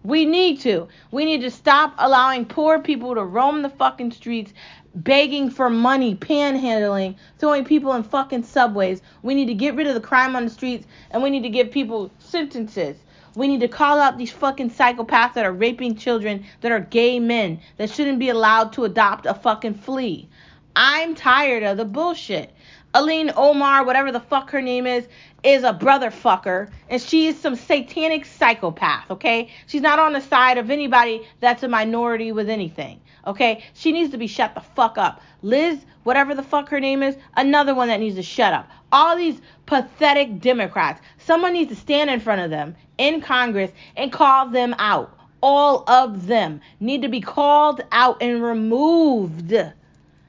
We 0.03 0.25
need 0.25 0.61
to. 0.61 0.89
We 1.11 1.27
need 1.27 1.43
to 1.43 1.51
stop 1.51 1.95
allowing 1.99 2.47
poor 2.47 2.79
people 2.81 3.15
to 3.15 3.23
roam 3.23 3.61
the 3.61 3.69
fucking 3.69 4.13
streets 4.13 4.53
begging 4.95 5.51
for 5.51 5.71
money, 5.71 6.15
panhandling, 6.15 7.17
throwing 7.39 7.65
people 7.65 7.93
in 7.95 8.03
fucking 8.03 8.43
subways. 8.43 9.03
We 9.23 9.35
need 9.35 9.47
to 9.47 9.55
get 9.55 9.75
rid 9.75 9.87
of 9.87 9.95
the 9.95 10.01
crime 10.01 10.35
on 10.35 10.45
the 10.45 10.51
streets 10.51 10.87
and 11.11 11.23
we 11.23 11.31
need 11.31 11.43
to 11.43 11.49
give 11.49 11.71
people 11.71 12.11
sentences. 12.19 12.97
We 13.37 13.47
need 13.47 13.61
to 13.61 13.69
call 13.69 14.01
out 14.01 14.19
these 14.19 14.33
fucking 14.33 14.71
psychopaths 14.71 15.35
that 15.35 15.47
are 15.47 15.53
raping 15.53 15.95
children, 15.95 16.45
that 16.63 16.73
are 16.73 16.81
gay 16.81 17.21
men, 17.21 17.61
that 17.77 17.91
shouldn't 17.91 18.19
be 18.19 18.29
allowed 18.29 18.73
to 18.73 18.85
adopt 18.85 19.27
a 19.27 19.35
fucking 19.35 19.75
flea. 19.75 20.29
I'm 20.75 21.15
tired 21.15 21.63
of 21.63 21.77
the 21.77 21.85
bullshit. 21.85 22.53
Ilhan 22.93 23.33
Omar, 23.37 23.85
whatever 23.85 24.11
the 24.11 24.19
fuck 24.19 24.51
her 24.51 24.61
name 24.61 24.85
is, 24.85 25.07
is 25.45 25.63
a 25.63 25.73
brother 25.73 26.11
fucker, 26.11 26.69
and 26.89 27.01
she 27.01 27.29
is 27.29 27.39
some 27.39 27.55
satanic 27.55 28.25
psychopath, 28.25 29.09
okay? 29.13 29.49
She's 29.69 29.81
not 29.81 30.01
on 30.01 30.13
the 30.13 30.21
side 30.21 30.59
of 30.59 30.71
anybody 30.71 31.27
that's 31.39 31.63
a 31.63 31.69
minority 31.69 32.33
with 32.33 32.49
anything. 32.49 33.01
Okay? 33.27 33.65
She 33.75 33.93
needs 33.93 34.11
to 34.11 34.19
be 34.19 34.27
shut 34.27 34.55
the 34.55 34.61
fuck 34.61 34.99
up. 34.99 35.21
Liz, 35.43 35.85
whatever 36.05 36.35
the 36.35 36.43
fuck 36.43 36.69
her 36.69 36.81
name 36.81 37.03
is, 37.03 37.17
another 37.37 37.75
one 37.75 37.89
that 37.89 38.01
needs 38.01 38.17
to 38.17 38.23
shut 38.23 38.53
up. 38.53 38.69
All 38.93 39.17
these 39.17 39.41
pathetic 39.67 40.41
Democrats. 40.41 41.01
Someone 41.19 41.53
needs 41.53 41.71
to 41.71 41.77
stand 41.77 42.11
in 42.11 42.21
front 42.21 42.41
of 42.41 42.51
them 42.51 42.77
in 42.99 43.21
Congress 43.21 43.71
and 43.97 44.13
call 44.13 44.49
them 44.49 44.75
out. 44.79 45.17
All 45.43 45.85
of 45.89 46.27
them 46.27 46.61
need 46.81 47.03
to 47.03 47.09
be 47.09 47.21
called 47.21 47.81
out 47.93 48.23
and 48.23 48.43
removed. 48.43 49.55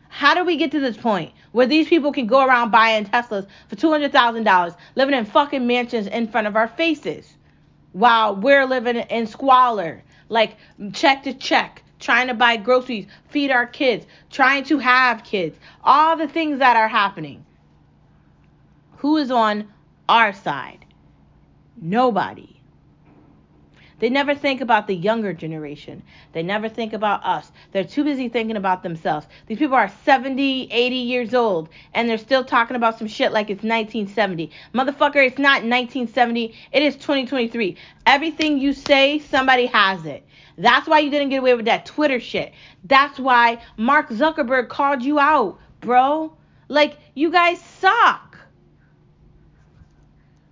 How 0.07 0.33
do 0.33 0.43
we 0.43 0.57
get 0.57 0.71
to 0.71 0.79
this 0.79 0.98
point 0.98 1.33
where 1.51 1.65
these 1.65 1.88
people 1.88 2.12
can 2.12 2.27
go 2.27 2.45
around 2.45 2.71
buying 2.71 3.05
Teslas 3.05 3.48
for 3.67 3.75
$200,000, 3.75 4.75
living 4.95 5.15
in 5.15 5.25
fucking 5.25 5.65
mansions 5.65 6.07
in 6.07 6.27
front 6.27 6.48
of 6.48 6.55
our 6.55 6.67
faces 6.67 7.33
while 7.93 8.36
we're 8.36 8.65
living 8.65 8.98
in 8.98 9.27
squalor, 9.27 10.03
like 10.29 10.55
check 10.93 11.24
to 11.24 11.33
check, 11.33 11.80
trying 12.01 12.27
to 12.27 12.34
buy 12.34 12.58
groceries, 12.58 13.08
feed 13.29 13.51
our 13.51 13.65
kids, 13.65 14.05
trying 14.29 14.65
to 14.65 14.79
have 14.79 15.24
kids, 15.24 15.58
all 15.84 16.17
the 16.17 16.27
things 16.27 16.60
that 16.60 16.75
are 16.75 16.89
happening. 16.89 17.46
Who 18.98 19.17
is 19.17 19.31
on 19.31 19.70
our 20.10 20.34
side? 20.34 20.86
Nobody. 21.81 22.50
They 24.01 24.10
never 24.10 24.34
think 24.34 24.62
about 24.62 24.88
the 24.88 24.96
younger 24.96 25.31
generation. 25.31 26.01
They 26.34 26.41
never 26.41 26.67
think 26.67 26.91
about 26.91 27.24
us. 27.24 27.51
They're 27.72 27.84
too 27.84 28.03
busy 28.03 28.29
thinking 28.29 28.58
about 28.58 28.81
themselves. 28.81 29.27
These 29.46 29.60
people 29.60 29.75
are 29.75 29.91
70, 30.03 30.70
80 30.72 30.96
years 30.96 31.36
old, 31.36 31.70
and 31.93 32.10
they're 32.10 32.17
still 32.17 32.43
talking 32.43 32.75
about 32.75 32.98
some 32.98 33.08
shit 33.08 33.31
like 33.31 33.51
it's 33.51 33.62
1970. 33.62 34.50
Motherfucker, 34.74 35.24
it's 35.24 35.38
not 35.38 35.62
1970. 35.62 36.51
It 36.72 36.81
is 36.81 36.96
2023. 36.96 37.77
Everything 38.08 38.58
you 38.58 38.74
say, 38.74 39.20
somebody 39.20 39.67
has 39.67 40.03
it. 40.08 40.25
That's 40.58 40.88
why 40.88 40.98
you 40.98 41.12
didn't 41.12 41.29
get 41.29 41.38
away 41.38 41.53
with 41.53 41.65
that 41.65 41.86
Twitter 41.86 42.20
shit. 42.20 42.53
That's 42.84 43.20
why 43.20 43.62
Mark 43.77 44.10
Zuckerberg 44.10 44.67
called 44.67 45.03
you 45.03 45.20
out, 45.20 45.60
bro. 45.79 46.36
Like, 46.70 46.98
you 47.13 47.29
guys 47.29 47.62
suck. 47.62 48.39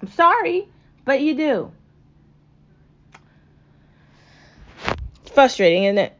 I'm 0.04 0.12
sorry, 0.12 0.68
but 1.04 1.22
you 1.22 1.34
do. 1.34 1.72
Frustrating, 5.40 5.86
isn't 5.86 5.98
it? 6.00 6.14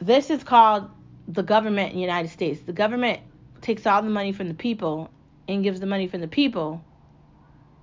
This 0.00 0.30
is 0.30 0.42
called 0.42 0.88
the 1.28 1.42
government 1.42 1.90
in 1.90 1.96
the 1.96 2.00
United 2.00 2.30
States. 2.30 2.62
The 2.64 2.72
government 2.72 3.20
takes 3.60 3.86
all 3.86 4.00
the 4.00 4.08
money 4.08 4.32
from 4.32 4.48
the 4.48 4.54
people 4.54 5.10
and 5.46 5.62
gives 5.62 5.80
the 5.80 5.86
money 5.86 6.08
from 6.08 6.22
the 6.22 6.28
people 6.28 6.82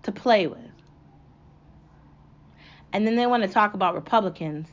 to 0.01 0.11
play 0.11 0.47
with. 0.47 0.57
And 2.91 3.05
then 3.05 3.15
they 3.15 3.27
want 3.27 3.43
to 3.43 3.49
talk 3.49 3.75
about 3.75 3.93
Republicans 3.93 4.69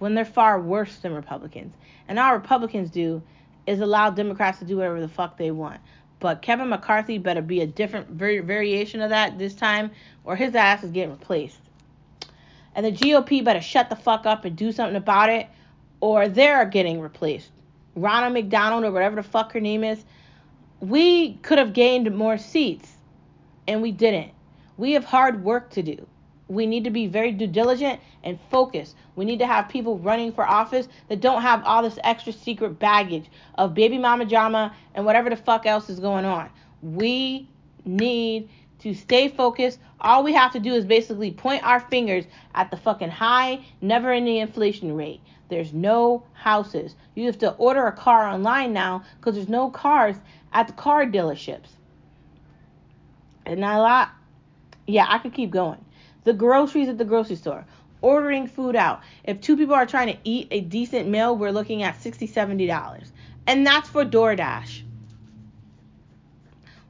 when 0.00 0.16
they're 0.16 0.24
far 0.24 0.60
worse 0.60 0.96
than 0.96 1.14
Republicans. 1.14 1.72
And 2.08 2.18
all 2.18 2.32
Republicans 2.32 2.90
do 2.90 3.22
is 3.64 3.78
allow 3.78 4.10
Democrats 4.10 4.58
to 4.58 4.64
do 4.64 4.78
whatever 4.78 5.00
the 5.00 5.06
fuck 5.06 5.38
they 5.38 5.52
want. 5.52 5.80
But 6.18 6.42
Kevin 6.42 6.68
McCarthy 6.68 7.18
better 7.18 7.42
be 7.42 7.60
a 7.60 7.66
different 7.68 8.08
variation 8.08 9.02
of 9.02 9.10
that 9.10 9.38
this 9.38 9.54
time, 9.54 9.92
or 10.24 10.34
his 10.34 10.56
ass 10.56 10.82
is 10.82 10.90
getting 10.90 11.12
replaced 11.12 11.60
and 12.74 12.86
the 12.86 12.92
GOP 12.92 13.44
better 13.44 13.60
shut 13.60 13.90
the 13.90 13.96
fuck 13.96 14.26
up 14.26 14.44
and 14.44 14.56
do 14.56 14.72
something 14.72 14.96
about 14.96 15.28
it, 15.28 15.46
or 16.00 16.28
they're 16.28 16.64
getting 16.64 17.00
replaced. 17.00 17.50
Ronna 17.96 18.32
McDonald 18.32 18.84
or 18.84 18.92
whatever 18.92 19.16
the 19.16 19.22
fuck 19.22 19.52
her 19.52 19.60
name 19.60 19.84
is, 19.84 20.04
we 20.80 21.34
could 21.42 21.58
have 21.58 21.72
gained 21.72 22.14
more 22.14 22.38
seats, 22.38 22.88
and 23.68 23.82
we 23.82 23.92
didn't. 23.92 24.32
We 24.76 24.92
have 24.92 25.04
hard 25.04 25.44
work 25.44 25.70
to 25.70 25.82
do. 25.82 26.06
We 26.48 26.66
need 26.66 26.84
to 26.84 26.90
be 26.90 27.06
very 27.06 27.30
due 27.30 27.46
diligent 27.46 28.00
and 28.24 28.38
focused. 28.50 28.96
We 29.14 29.24
need 29.24 29.38
to 29.38 29.46
have 29.46 29.68
people 29.68 29.98
running 29.98 30.32
for 30.32 30.44
office 30.44 30.88
that 31.08 31.20
don't 31.20 31.42
have 31.42 31.62
all 31.64 31.82
this 31.82 31.98
extra 32.02 32.32
secret 32.32 32.78
baggage 32.78 33.26
of 33.56 33.74
baby 33.74 33.98
mama 33.98 34.24
drama 34.24 34.74
and 34.94 35.04
whatever 35.04 35.30
the 35.30 35.36
fuck 35.36 35.66
else 35.66 35.88
is 35.88 36.00
going 36.00 36.24
on. 36.24 36.50
We 36.82 37.48
need 37.84 38.48
to 38.80 38.94
stay 38.94 39.28
focused. 39.28 39.78
All 40.00 40.22
we 40.22 40.32
have 40.32 40.52
to 40.52 40.60
do 40.60 40.74
is 40.74 40.84
basically 40.84 41.30
point 41.30 41.62
our 41.64 41.80
fingers 41.80 42.24
at 42.54 42.70
the 42.70 42.76
fucking 42.76 43.10
high, 43.10 43.64
never 43.80 44.12
ending 44.12 44.36
inflation 44.36 44.96
rate. 44.96 45.20
There's 45.48 45.72
no 45.72 46.24
houses. 46.32 46.94
You 47.14 47.26
have 47.26 47.38
to 47.38 47.52
order 47.52 47.86
a 47.86 47.92
car 47.92 48.26
online 48.26 48.72
now 48.72 49.04
because 49.18 49.34
there's 49.34 49.48
no 49.48 49.68
cars 49.68 50.16
at 50.52 50.68
the 50.68 50.72
car 50.72 51.04
dealerships. 51.06 51.68
And 53.44 53.60
not 53.60 53.78
a 53.78 53.82
lot. 53.82 54.10
Yeah, 54.86 55.06
I 55.08 55.18
could 55.18 55.34
keep 55.34 55.50
going. 55.50 55.84
The 56.24 56.32
groceries 56.32 56.88
at 56.88 56.98
the 56.98 57.04
grocery 57.04 57.36
store, 57.36 57.64
ordering 58.00 58.46
food 58.46 58.76
out. 58.76 59.00
If 59.24 59.40
two 59.40 59.56
people 59.56 59.74
are 59.74 59.86
trying 59.86 60.12
to 60.12 60.18
eat 60.24 60.48
a 60.50 60.60
decent 60.60 61.08
meal, 61.08 61.36
we're 61.36 61.50
looking 61.50 61.82
at 61.82 61.98
$60, 62.00 62.30
$70. 62.30 63.10
And 63.46 63.66
that's 63.66 63.88
for 63.88 64.04
DoorDash. 64.04 64.82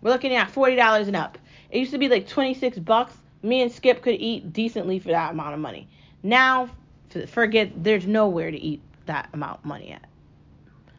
We're 0.02 0.10
looking 0.10 0.34
at 0.34 0.52
$40 0.52 1.06
and 1.06 1.16
up. 1.16 1.38
It 1.70 1.78
used 1.78 1.92
to 1.92 1.98
be 1.98 2.08
like 2.08 2.28
26 2.28 2.78
bucks. 2.80 3.14
Me 3.42 3.62
and 3.62 3.70
Skip 3.70 4.02
could 4.02 4.16
eat 4.16 4.52
decently 4.52 4.98
for 4.98 5.08
that 5.08 5.32
amount 5.32 5.54
of 5.54 5.60
money. 5.60 5.88
Now, 6.22 6.68
forget, 7.28 7.70
there's 7.82 8.06
nowhere 8.06 8.50
to 8.50 8.58
eat 8.58 8.82
that 9.06 9.28
amount 9.32 9.60
of 9.60 9.64
money 9.64 9.92
at. 9.92 10.04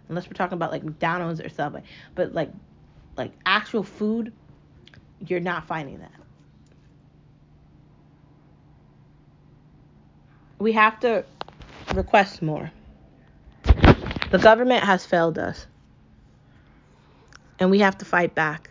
Unless 0.09 0.27
we're 0.27 0.33
talking 0.33 0.55
about 0.55 0.71
like 0.71 0.83
McDonald's 0.83 1.39
or 1.39 1.49
Subway. 1.49 1.83
But 2.15 2.33
like, 2.33 2.51
like 3.17 3.31
actual 3.45 3.83
food, 3.83 4.33
you're 5.27 5.39
not 5.39 5.67
finding 5.67 5.99
that. 5.99 6.11
We 10.57 10.73
have 10.73 10.99
to 11.01 11.25
request 11.93 12.41
more. 12.41 12.71
The 14.31 14.39
government 14.41 14.83
has 14.83 15.05
failed 15.05 15.37
us. 15.37 15.67
And 17.59 17.69
we 17.69 17.79
have 17.79 17.97
to 17.99 18.05
fight 18.05 18.33
back. 18.33 18.69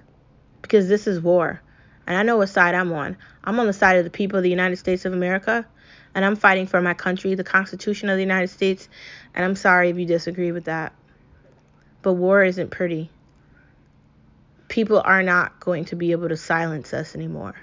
Because 0.63 0.89
this 0.89 1.07
is 1.07 1.21
war 1.21 1.61
and 2.11 2.19
I 2.19 2.25
know 2.25 2.39
what 2.39 2.49
side 2.49 2.75
I'm 2.75 2.93
on. 2.93 3.17
I'm 3.45 3.61
on 3.61 3.69
the 3.69 3.73
side 3.73 3.97
of 3.97 4.03
the 4.03 4.11
people 4.11 4.37
of 4.37 4.43
the 4.43 4.51
United 4.51 4.79
States 4.79 5.05
of 5.05 5.13
America, 5.13 5.65
and 6.13 6.25
I'm 6.25 6.35
fighting 6.35 6.67
for 6.67 6.83
my 6.83 6.93
country, 6.93 7.37
the 7.37 7.45
Constitution 7.45 8.09
of 8.09 8.17
the 8.17 8.23
United 8.23 8.49
States, 8.49 8.89
and 9.33 9.45
I'm 9.45 9.55
sorry 9.55 9.91
if 9.91 9.97
you 9.97 10.07
disagree 10.07 10.51
with 10.51 10.65
that. 10.65 10.93
But 12.03 12.15
war 12.15 12.43
isn't 12.43 12.71
pretty. 12.73 13.11
People 14.67 15.01
are 15.05 15.23
not 15.23 15.61
going 15.61 15.85
to 15.85 15.95
be 15.95 16.11
able 16.11 16.29
to 16.29 16.37
silence 16.37 16.93
us 16.93 17.15
anymore. 17.15 17.55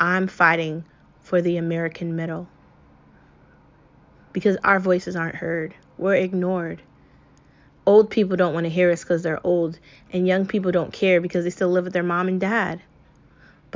I'm 0.00 0.28
fighting 0.28 0.86
for 1.20 1.42
the 1.42 1.58
American 1.58 2.16
middle 2.16 2.48
because 4.32 4.56
our 4.64 4.80
voices 4.80 5.14
aren't 5.14 5.36
heard. 5.36 5.74
We're 5.98 6.14
ignored. 6.14 6.80
Old 7.84 8.08
people 8.08 8.38
don't 8.38 8.54
want 8.54 8.64
to 8.64 8.70
hear 8.70 8.90
us 8.90 9.02
because 9.02 9.22
they're 9.22 9.46
old, 9.46 9.78
and 10.10 10.26
young 10.26 10.46
people 10.46 10.72
don't 10.72 10.90
care 10.90 11.20
because 11.20 11.44
they 11.44 11.50
still 11.50 11.68
live 11.68 11.84
with 11.84 11.92
their 11.92 12.02
mom 12.02 12.28
and 12.28 12.40
dad. 12.40 12.80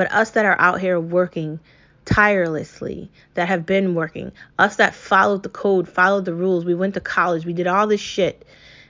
But 0.00 0.12
us 0.12 0.30
that 0.30 0.46
are 0.46 0.58
out 0.58 0.80
here 0.80 0.98
working 0.98 1.60
tirelessly, 2.06 3.10
that 3.34 3.48
have 3.48 3.66
been 3.66 3.94
working, 3.94 4.32
us 4.58 4.76
that 4.76 4.94
followed 4.94 5.42
the 5.42 5.50
code, 5.50 5.90
followed 5.90 6.24
the 6.24 6.32
rules, 6.32 6.64
we 6.64 6.74
went 6.74 6.94
to 6.94 7.02
college, 7.02 7.44
we 7.44 7.52
did 7.52 7.66
all 7.66 7.86
this 7.86 8.00
shit, 8.00 8.46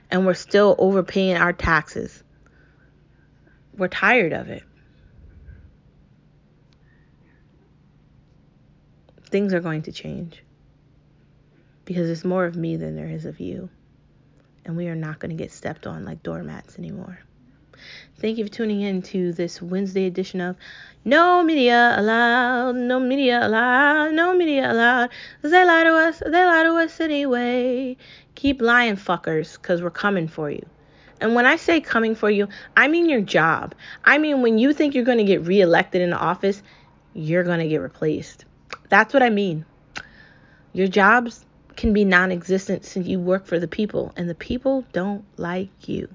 and 0.09 0.25
we're 0.25 0.33
still 0.33 0.73
overpaying 0.77 1.35
our 1.35 1.51
taxes. 1.51 2.23
We're 3.75 3.89
tired 3.89 4.31
of 4.31 4.47
it. 4.47 4.63
Things 9.25 9.53
are 9.53 9.59
going 9.59 9.81
to 9.81 9.91
change 9.91 10.41
because 11.83 12.09
it's 12.09 12.23
more 12.23 12.45
of 12.45 12.55
me 12.55 12.77
than 12.77 12.95
there 12.95 13.09
is 13.09 13.25
of 13.25 13.41
you. 13.41 13.69
And 14.63 14.77
we 14.77 14.87
are 14.87 14.95
not 14.95 15.19
going 15.19 15.31
to 15.31 15.43
get 15.43 15.51
stepped 15.51 15.85
on 15.85 16.05
like 16.05 16.23
doormats 16.23 16.79
anymore. 16.79 17.19
Thank 18.19 18.37
you 18.37 18.45
for 18.45 18.51
tuning 18.51 18.81
in 18.81 19.01
to 19.03 19.33
this 19.33 19.61
Wednesday 19.61 20.05
edition 20.05 20.41
of 20.41 20.55
No 21.05 21.43
Media 21.43 21.95
Allowed, 21.97 22.75
No 22.75 22.99
Media 22.99 23.45
Allowed, 23.45 24.13
No 24.13 24.35
Media 24.35 24.71
Allowed. 24.71 25.09
They 25.41 25.65
lie 25.65 25.83
to 25.83 25.95
us, 25.95 26.21
they 26.25 26.45
lie 26.45 26.63
to 26.63 26.75
us 26.75 26.99
anyway. 26.99 27.97
Keep 28.35 28.61
lying, 28.61 28.95
fuckers, 28.95 29.53
because 29.53 29.81
we're 29.81 29.89
coming 29.89 30.27
for 30.27 30.49
you. 30.49 30.65
And 31.19 31.35
when 31.35 31.45
I 31.45 31.55
say 31.55 31.81
coming 31.81 32.15
for 32.15 32.29
you, 32.29 32.47
I 32.75 32.87
mean 32.87 33.07
your 33.07 33.21
job. 33.21 33.75
I 34.03 34.17
mean 34.17 34.41
when 34.41 34.57
you 34.57 34.73
think 34.73 34.95
you're 34.95 35.05
going 35.05 35.19
to 35.19 35.23
get 35.23 35.45
reelected 35.45 36.01
in 36.01 36.13
office, 36.13 36.61
you're 37.13 37.43
going 37.43 37.59
to 37.59 37.67
get 37.67 37.81
replaced. 37.81 38.45
That's 38.89 39.13
what 39.13 39.23
I 39.23 39.29
mean. 39.29 39.65
Your 40.73 40.87
jobs 40.87 41.45
can 41.75 41.93
be 41.93 42.05
non 42.05 42.31
existent 42.31 42.85
since 42.85 43.07
you 43.07 43.19
work 43.19 43.45
for 43.45 43.59
the 43.59 43.67
people, 43.67 44.13
and 44.15 44.29
the 44.29 44.35
people 44.35 44.85
don't 44.93 45.25
like 45.37 45.87
you. 45.87 46.07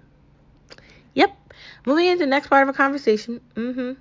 Moving 1.84 2.06
into 2.06 2.24
the 2.24 2.30
next 2.30 2.48
part 2.48 2.62
of 2.62 2.74
a 2.74 2.76
conversation. 2.76 3.40
Mm-hmm. 3.54 3.92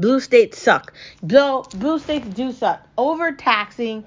Blue 0.00 0.20
states 0.20 0.60
suck. 0.60 0.92
Blue, 1.22 1.62
blue 1.74 1.98
states 1.98 2.26
do 2.28 2.52
suck. 2.52 2.86
Overtaxing, 2.96 4.04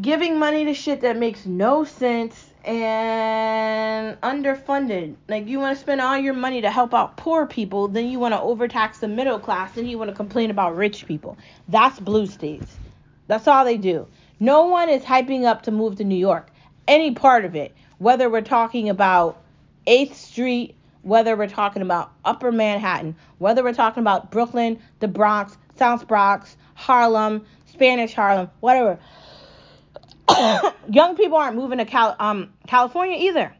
giving 0.00 0.38
money 0.38 0.64
to 0.66 0.74
shit 0.74 1.00
that 1.00 1.16
makes 1.16 1.46
no 1.46 1.84
sense, 1.84 2.50
and 2.66 4.20
underfunded. 4.22 5.14
Like 5.28 5.46
you 5.46 5.60
want 5.60 5.76
to 5.76 5.80
spend 5.80 6.00
all 6.00 6.18
your 6.18 6.34
money 6.34 6.60
to 6.62 6.70
help 6.70 6.92
out 6.92 7.16
poor 7.16 7.46
people, 7.46 7.88
then 7.88 8.08
you 8.08 8.18
want 8.18 8.34
to 8.34 8.40
overtax 8.40 8.98
the 8.98 9.08
middle 9.08 9.38
class, 9.38 9.72
then 9.72 9.86
you 9.86 9.98
want 9.98 10.10
to 10.10 10.16
complain 10.16 10.50
about 10.50 10.76
rich 10.76 11.06
people. 11.06 11.38
That's 11.68 11.98
blue 12.00 12.26
states. 12.26 12.76
That's 13.28 13.46
all 13.46 13.64
they 13.64 13.76
do. 13.78 14.08
No 14.40 14.66
one 14.66 14.88
is 14.88 15.02
hyping 15.02 15.44
up 15.44 15.62
to 15.62 15.70
move 15.70 15.96
to 15.96 16.04
New 16.04 16.16
York. 16.16 16.48
Any 16.88 17.12
part 17.12 17.44
of 17.44 17.54
it, 17.54 17.74
whether 17.98 18.28
we're 18.28 18.42
talking 18.42 18.88
about 18.88 19.40
8th 19.86 20.14
Street, 20.14 20.74
whether 21.06 21.36
we're 21.36 21.48
talking 21.48 21.82
about 21.82 22.10
Upper 22.24 22.50
Manhattan, 22.50 23.14
whether 23.38 23.62
we're 23.62 23.72
talking 23.72 24.00
about 24.00 24.32
Brooklyn, 24.32 24.80
the 24.98 25.06
Bronx, 25.06 25.56
South 25.76 26.08
Bronx, 26.08 26.56
Harlem, 26.74 27.46
Spanish 27.66 28.12
Harlem, 28.12 28.50
whatever. 28.58 28.98
Young 30.90 31.16
people 31.16 31.36
aren't 31.36 31.54
moving 31.54 31.78
to 31.78 31.84
Cal- 31.84 32.16
um, 32.18 32.52
California 32.66 33.16
either. 33.20 33.54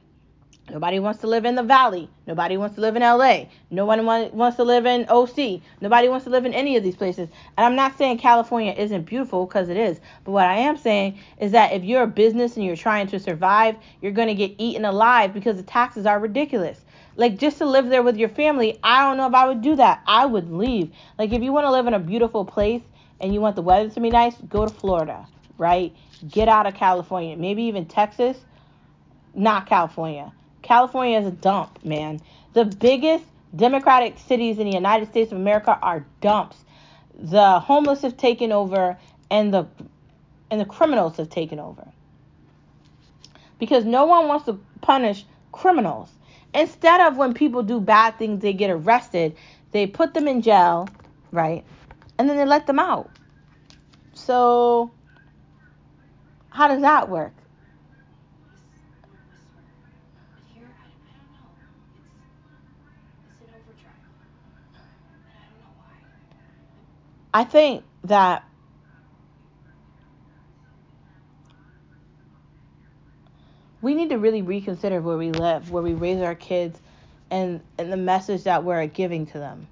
Nobody 0.68 0.98
wants 0.98 1.20
to 1.20 1.28
live 1.28 1.44
in 1.44 1.54
the 1.54 1.62
valley. 1.62 2.10
Nobody 2.26 2.56
wants 2.56 2.74
to 2.74 2.80
live 2.80 2.96
in 2.96 3.02
LA. 3.02 3.44
No 3.70 3.84
one 3.86 4.04
wants 4.04 4.56
to 4.56 4.64
live 4.64 4.84
in 4.84 5.06
OC. 5.08 5.60
Nobody 5.80 6.08
wants 6.08 6.24
to 6.24 6.30
live 6.30 6.44
in 6.44 6.52
any 6.52 6.76
of 6.76 6.82
these 6.82 6.96
places. 6.96 7.28
And 7.56 7.64
I'm 7.64 7.76
not 7.76 7.96
saying 7.96 8.18
California 8.18 8.74
isn't 8.76 9.02
beautiful 9.02 9.46
because 9.46 9.68
it 9.68 9.76
is. 9.76 10.00
But 10.24 10.32
what 10.32 10.46
I 10.46 10.56
am 10.56 10.76
saying 10.76 11.20
is 11.38 11.52
that 11.52 11.72
if 11.72 11.84
you're 11.84 12.02
a 12.02 12.08
business 12.08 12.56
and 12.56 12.66
you're 12.66 12.74
trying 12.74 13.06
to 13.08 13.20
survive, 13.20 13.76
you're 14.02 14.10
going 14.10 14.26
to 14.26 14.34
get 14.34 14.56
eaten 14.58 14.84
alive 14.84 15.32
because 15.32 15.56
the 15.56 15.62
taxes 15.62 16.04
are 16.04 16.18
ridiculous. 16.18 16.84
Like 17.16 17.38
just 17.38 17.58
to 17.58 17.66
live 17.66 17.88
there 17.88 18.02
with 18.02 18.16
your 18.16 18.28
family, 18.28 18.78
I 18.82 19.06
don't 19.06 19.16
know 19.16 19.26
if 19.26 19.34
I 19.34 19.46
would 19.46 19.62
do 19.62 19.76
that. 19.76 20.02
I 20.06 20.26
would 20.26 20.52
leave. 20.52 20.92
Like 21.18 21.32
if 21.32 21.42
you 21.42 21.52
want 21.52 21.64
to 21.64 21.70
live 21.70 21.86
in 21.86 21.94
a 21.94 21.98
beautiful 21.98 22.44
place 22.44 22.82
and 23.20 23.32
you 23.32 23.40
want 23.40 23.56
the 23.56 23.62
weather 23.62 23.88
to 23.88 24.00
be 24.00 24.10
nice, 24.10 24.36
go 24.48 24.66
to 24.66 24.72
Florida, 24.72 25.26
right? 25.56 25.94
Get 26.28 26.48
out 26.48 26.66
of 26.66 26.74
California, 26.74 27.36
maybe 27.36 27.62
even 27.64 27.86
Texas, 27.86 28.38
not 29.34 29.66
California. 29.66 30.32
California 30.62 31.18
is 31.18 31.26
a 31.26 31.30
dump, 31.30 31.84
man. 31.84 32.20
The 32.52 32.64
biggest 32.64 33.24
Democratic 33.54 34.18
cities 34.18 34.58
in 34.58 34.68
the 34.68 34.74
United 34.74 35.08
States 35.08 35.32
of 35.32 35.38
America 35.38 35.78
are 35.80 36.04
dumps. 36.20 36.56
The 37.18 37.60
homeless 37.60 38.02
have 38.02 38.16
taken 38.16 38.52
over 38.52 38.98
and 39.30 39.54
the 39.54 39.66
and 40.50 40.60
the 40.60 40.64
criminals 40.64 41.16
have 41.16 41.30
taken 41.30 41.58
over. 41.58 41.88
Because 43.58 43.84
no 43.84 44.04
one 44.04 44.28
wants 44.28 44.44
to 44.46 44.60
punish 44.80 45.24
criminals. 45.50 46.10
Instead 46.56 47.02
of 47.02 47.18
when 47.18 47.34
people 47.34 47.62
do 47.62 47.80
bad 47.80 48.18
things, 48.18 48.40
they 48.40 48.54
get 48.54 48.70
arrested, 48.70 49.36
they 49.72 49.86
put 49.86 50.14
them 50.14 50.26
in 50.26 50.42
jail, 50.42 50.88
right? 51.30 51.64
And 52.18 52.28
then 52.28 52.38
they 52.38 52.46
let 52.46 52.66
them 52.66 52.78
out. 52.78 53.10
So, 54.14 54.92
how 56.50 56.68
does 56.68 56.80
that 56.80 57.10
work? 57.10 57.34
I 67.34 67.44
think 67.44 67.84
that 68.04 68.44
we 73.86 73.94
need 73.94 74.08
to 74.08 74.18
really 74.18 74.42
reconsider 74.42 75.00
where 75.00 75.16
we 75.16 75.30
live, 75.30 75.70
where 75.70 75.80
we 75.80 75.94
raise 75.94 76.20
our 76.20 76.34
kids, 76.34 76.76
and, 77.30 77.60
and 77.78 77.92
the 77.92 77.96
message 77.96 78.42
that 78.42 78.64
we're 78.64 78.84
giving 78.88 79.26
to 79.26 79.38
them. 79.38 79.68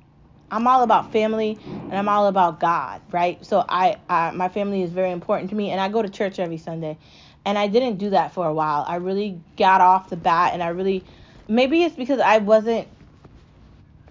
I'm 0.53 0.69
all 0.69 0.85
about 0.85 1.11
family 1.11 1.59
and 1.67 1.95
I'm 1.95 2.09
all 2.09 2.29
about 2.29 2.61
God, 2.61 3.01
right? 3.11 3.45
So 3.45 3.65
I, 3.69 3.97
I 4.09 4.31
my 4.31 4.49
family 4.49 4.83
is 4.83 4.93
very 4.93 5.11
important 5.11 5.51
to 5.51 5.57
me 5.57 5.71
and 5.71 5.81
I 5.81 5.89
go 5.89 6.01
to 6.01 6.09
church 6.09 6.39
every 6.39 6.59
Sunday. 6.59 6.97
And 7.45 7.59
I 7.59 7.67
didn't 7.67 7.97
do 7.97 8.11
that 8.11 8.33
for 8.33 8.47
a 8.47 8.55
while. 8.55 8.85
I 8.87 8.97
really 8.97 9.41
got 9.57 9.81
off 9.81 10.11
the 10.11 10.17
bat 10.17 10.53
and 10.53 10.63
I 10.63 10.69
really 10.69 11.05
maybe 11.49 11.83
it's 11.83 11.97
because 11.97 12.21
I 12.21 12.39
wasn't 12.39 12.87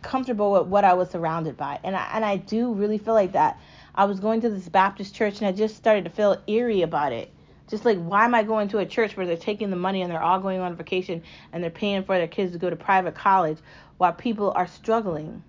comfortable 0.02 0.52
with 0.52 0.68
what 0.68 0.84
I 0.84 0.96
was 0.96 1.12
surrounded 1.12 1.56
by. 1.56 1.80
And 1.82 1.96
I 1.96 2.10
and 2.14 2.26
I 2.26 2.36
do 2.36 2.74
really 2.74 2.98
feel 2.98 3.14
like 3.14 3.32
that. 3.32 3.58
I 3.96 4.04
was 4.04 4.20
going 4.20 4.42
to 4.42 4.50
this 4.50 4.68
Baptist 4.68 5.16
church 5.16 5.40
and 5.40 5.48
I 5.48 5.54
just 5.54 5.78
started 5.78 6.04
to 6.04 6.10
feel 6.10 6.42
eerie 6.46 6.82
about 6.82 7.14
it. 7.14 7.33
Just 7.70 7.86
like, 7.86 7.98
why 7.98 8.26
am 8.26 8.36
I 8.36 8.44
going 8.44 8.68
to 8.70 8.80
a 8.80 8.86
church 8.86 9.16
where 9.16 9.26
they're 9.26 9.38
taking 9.38 9.70
the 9.70 9.76
money 9.76 10.02
and 10.02 10.12
they're 10.12 10.22
all 10.22 10.40
going 10.40 10.60
on 10.60 10.76
vacation 10.76 11.24
and 11.52 11.64
they're 11.64 11.72
paying 11.72 12.04
for 12.04 12.18
their 12.18 12.28
kids 12.28 12.52
to 12.52 12.58
go 12.58 12.70
to 12.70 12.76
private 12.76 13.16
college 13.16 13.58
while 13.98 14.14
people 14.14 14.52
are 14.56 14.68
struggling? 14.68 15.44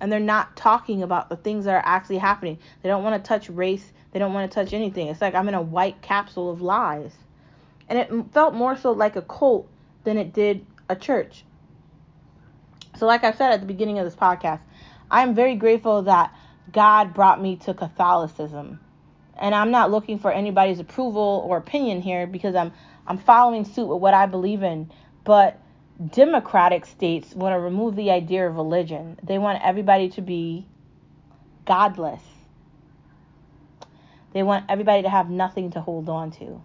And 0.00 0.10
they're 0.10 0.20
not 0.20 0.56
talking 0.56 1.02
about 1.02 1.28
the 1.28 1.36
things 1.36 1.64
that 1.64 1.74
are 1.74 1.82
actually 1.84 2.18
happening. 2.18 2.58
They 2.82 2.88
don't 2.88 3.02
want 3.02 3.22
to 3.22 3.28
touch 3.28 3.50
race. 3.50 3.92
They 4.12 4.18
don't 4.18 4.32
want 4.32 4.50
to 4.50 4.54
touch 4.54 4.72
anything. 4.72 5.08
It's 5.08 5.20
like 5.20 5.34
I'm 5.34 5.48
in 5.48 5.54
a 5.54 5.62
white 5.62 6.00
capsule 6.00 6.50
of 6.50 6.62
lies. 6.62 7.12
And 7.88 7.98
it 7.98 8.10
felt 8.32 8.54
more 8.54 8.76
so 8.76 8.92
like 8.92 9.16
a 9.16 9.22
cult 9.22 9.68
than 10.04 10.16
it 10.16 10.32
did 10.32 10.64
a 10.88 10.96
church. 10.96 11.44
So, 12.96 13.06
like 13.06 13.24
I 13.24 13.32
said 13.32 13.52
at 13.52 13.60
the 13.60 13.66
beginning 13.66 13.98
of 13.98 14.04
this 14.04 14.14
podcast, 14.14 14.60
I'm 15.10 15.34
very 15.34 15.56
grateful 15.56 16.02
that 16.02 16.34
God 16.72 17.12
brought 17.12 17.40
me 17.40 17.56
to 17.56 17.74
Catholicism 17.74 18.80
and 19.38 19.54
I'm 19.54 19.70
not 19.70 19.90
looking 19.90 20.18
for 20.18 20.32
anybody's 20.32 20.80
approval 20.80 21.44
or 21.46 21.56
opinion 21.56 22.02
here 22.02 22.26
because 22.26 22.54
I'm 22.54 22.72
I'm 23.06 23.18
following 23.18 23.64
suit 23.64 23.86
with 23.86 24.00
what 24.00 24.14
I 24.14 24.26
believe 24.26 24.62
in. 24.62 24.90
But 25.24 25.60
democratic 26.12 26.86
states 26.86 27.34
want 27.34 27.54
to 27.54 27.58
remove 27.58 27.96
the 27.96 28.10
idea 28.10 28.46
of 28.46 28.56
religion. 28.56 29.18
They 29.22 29.38
want 29.38 29.64
everybody 29.64 30.10
to 30.10 30.22
be 30.22 30.66
godless. 31.64 32.22
They 34.32 34.42
want 34.42 34.66
everybody 34.68 35.02
to 35.02 35.08
have 35.08 35.30
nothing 35.30 35.70
to 35.72 35.80
hold 35.80 36.08
on 36.08 36.30
to. 36.32 36.62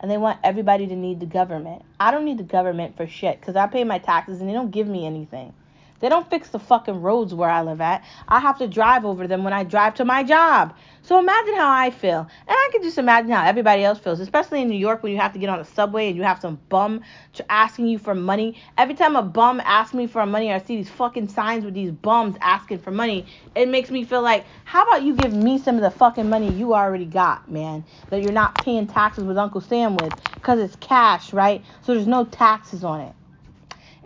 And 0.00 0.10
they 0.10 0.18
want 0.18 0.38
everybody 0.44 0.86
to 0.88 0.96
need 0.96 1.20
the 1.20 1.26
government. 1.26 1.82
I 1.98 2.10
don't 2.10 2.24
need 2.24 2.38
the 2.38 2.44
government 2.44 2.96
for 2.96 3.06
shit 3.06 3.40
because 3.40 3.56
I 3.56 3.66
pay 3.66 3.84
my 3.84 3.98
taxes 3.98 4.40
and 4.40 4.48
they 4.48 4.52
don't 4.52 4.70
give 4.70 4.86
me 4.86 5.06
anything. 5.06 5.54
They 6.00 6.08
don't 6.08 6.28
fix 6.28 6.48
the 6.48 6.58
fucking 6.58 7.00
roads 7.00 7.34
where 7.34 7.48
I 7.48 7.62
live 7.62 7.80
at. 7.80 8.04
I 8.28 8.40
have 8.40 8.58
to 8.58 8.68
drive 8.68 9.04
over 9.04 9.26
them 9.26 9.44
when 9.44 9.52
I 9.52 9.64
drive 9.64 9.94
to 9.94 10.04
my 10.04 10.22
job. 10.22 10.74
So 11.02 11.18
imagine 11.18 11.54
how 11.54 11.70
I 11.70 11.90
feel. 11.90 12.20
And 12.20 12.28
I 12.48 12.68
can 12.72 12.82
just 12.82 12.98
imagine 12.98 13.30
how 13.30 13.46
everybody 13.46 13.84
else 13.84 13.98
feels, 13.98 14.20
especially 14.20 14.62
in 14.62 14.68
New 14.68 14.78
York 14.78 15.02
when 15.02 15.12
you 15.12 15.18
have 15.18 15.32
to 15.32 15.38
get 15.38 15.48
on 15.48 15.60
a 15.60 15.64
subway 15.64 16.08
and 16.08 16.16
you 16.16 16.22
have 16.22 16.40
some 16.40 16.60
bum 16.68 17.02
asking 17.48 17.86
you 17.86 17.98
for 17.98 18.14
money. 18.14 18.60
Every 18.76 18.94
time 18.94 19.16
a 19.16 19.22
bum 19.22 19.60
asks 19.64 19.94
me 19.94 20.06
for 20.06 20.26
money 20.26 20.52
I 20.52 20.58
see 20.58 20.76
these 20.76 20.90
fucking 20.90 21.28
signs 21.28 21.64
with 21.64 21.74
these 21.74 21.92
bums 21.92 22.36
asking 22.40 22.78
for 22.78 22.90
money, 22.90 23.26
it 23.54 23.68
makes 23.68 23.90
me 23.90 24.04
feel 24.04 24.22
like, 24.22 24.44
how 24.64 24.82
about 24.82 25.02
you 25.02 25.14
give 25.14 25.32
me 25.32 25.58
some 25.58 25.76
of 25.76 25.82
the 25.82 25.90
fucking 25.90 26.28
money 26.28 26.52
you 26.52 26.74
already 26.74 27.04
got, 27.04 27.50
man? 27.50 27.84
That 28.10 28.22
you're 28.22 28.32
not 28.32 28.56
paying 28.56 28.86
taxes 28.86 29.24
with 29.24 29.38
Uncle 29.38 29.60
Sam 29.60 29.96
with 29.96 30.12
because 30.34 30.58
it's 30.58 30.76
cash, 30.76 31.32
right? 31.32 31.64
So 31.82 31.94
there's 31.94 32.06
no 32.06 32.24
taxes 32.24 32.84
on 32.84 33.00
it 33.00 33.14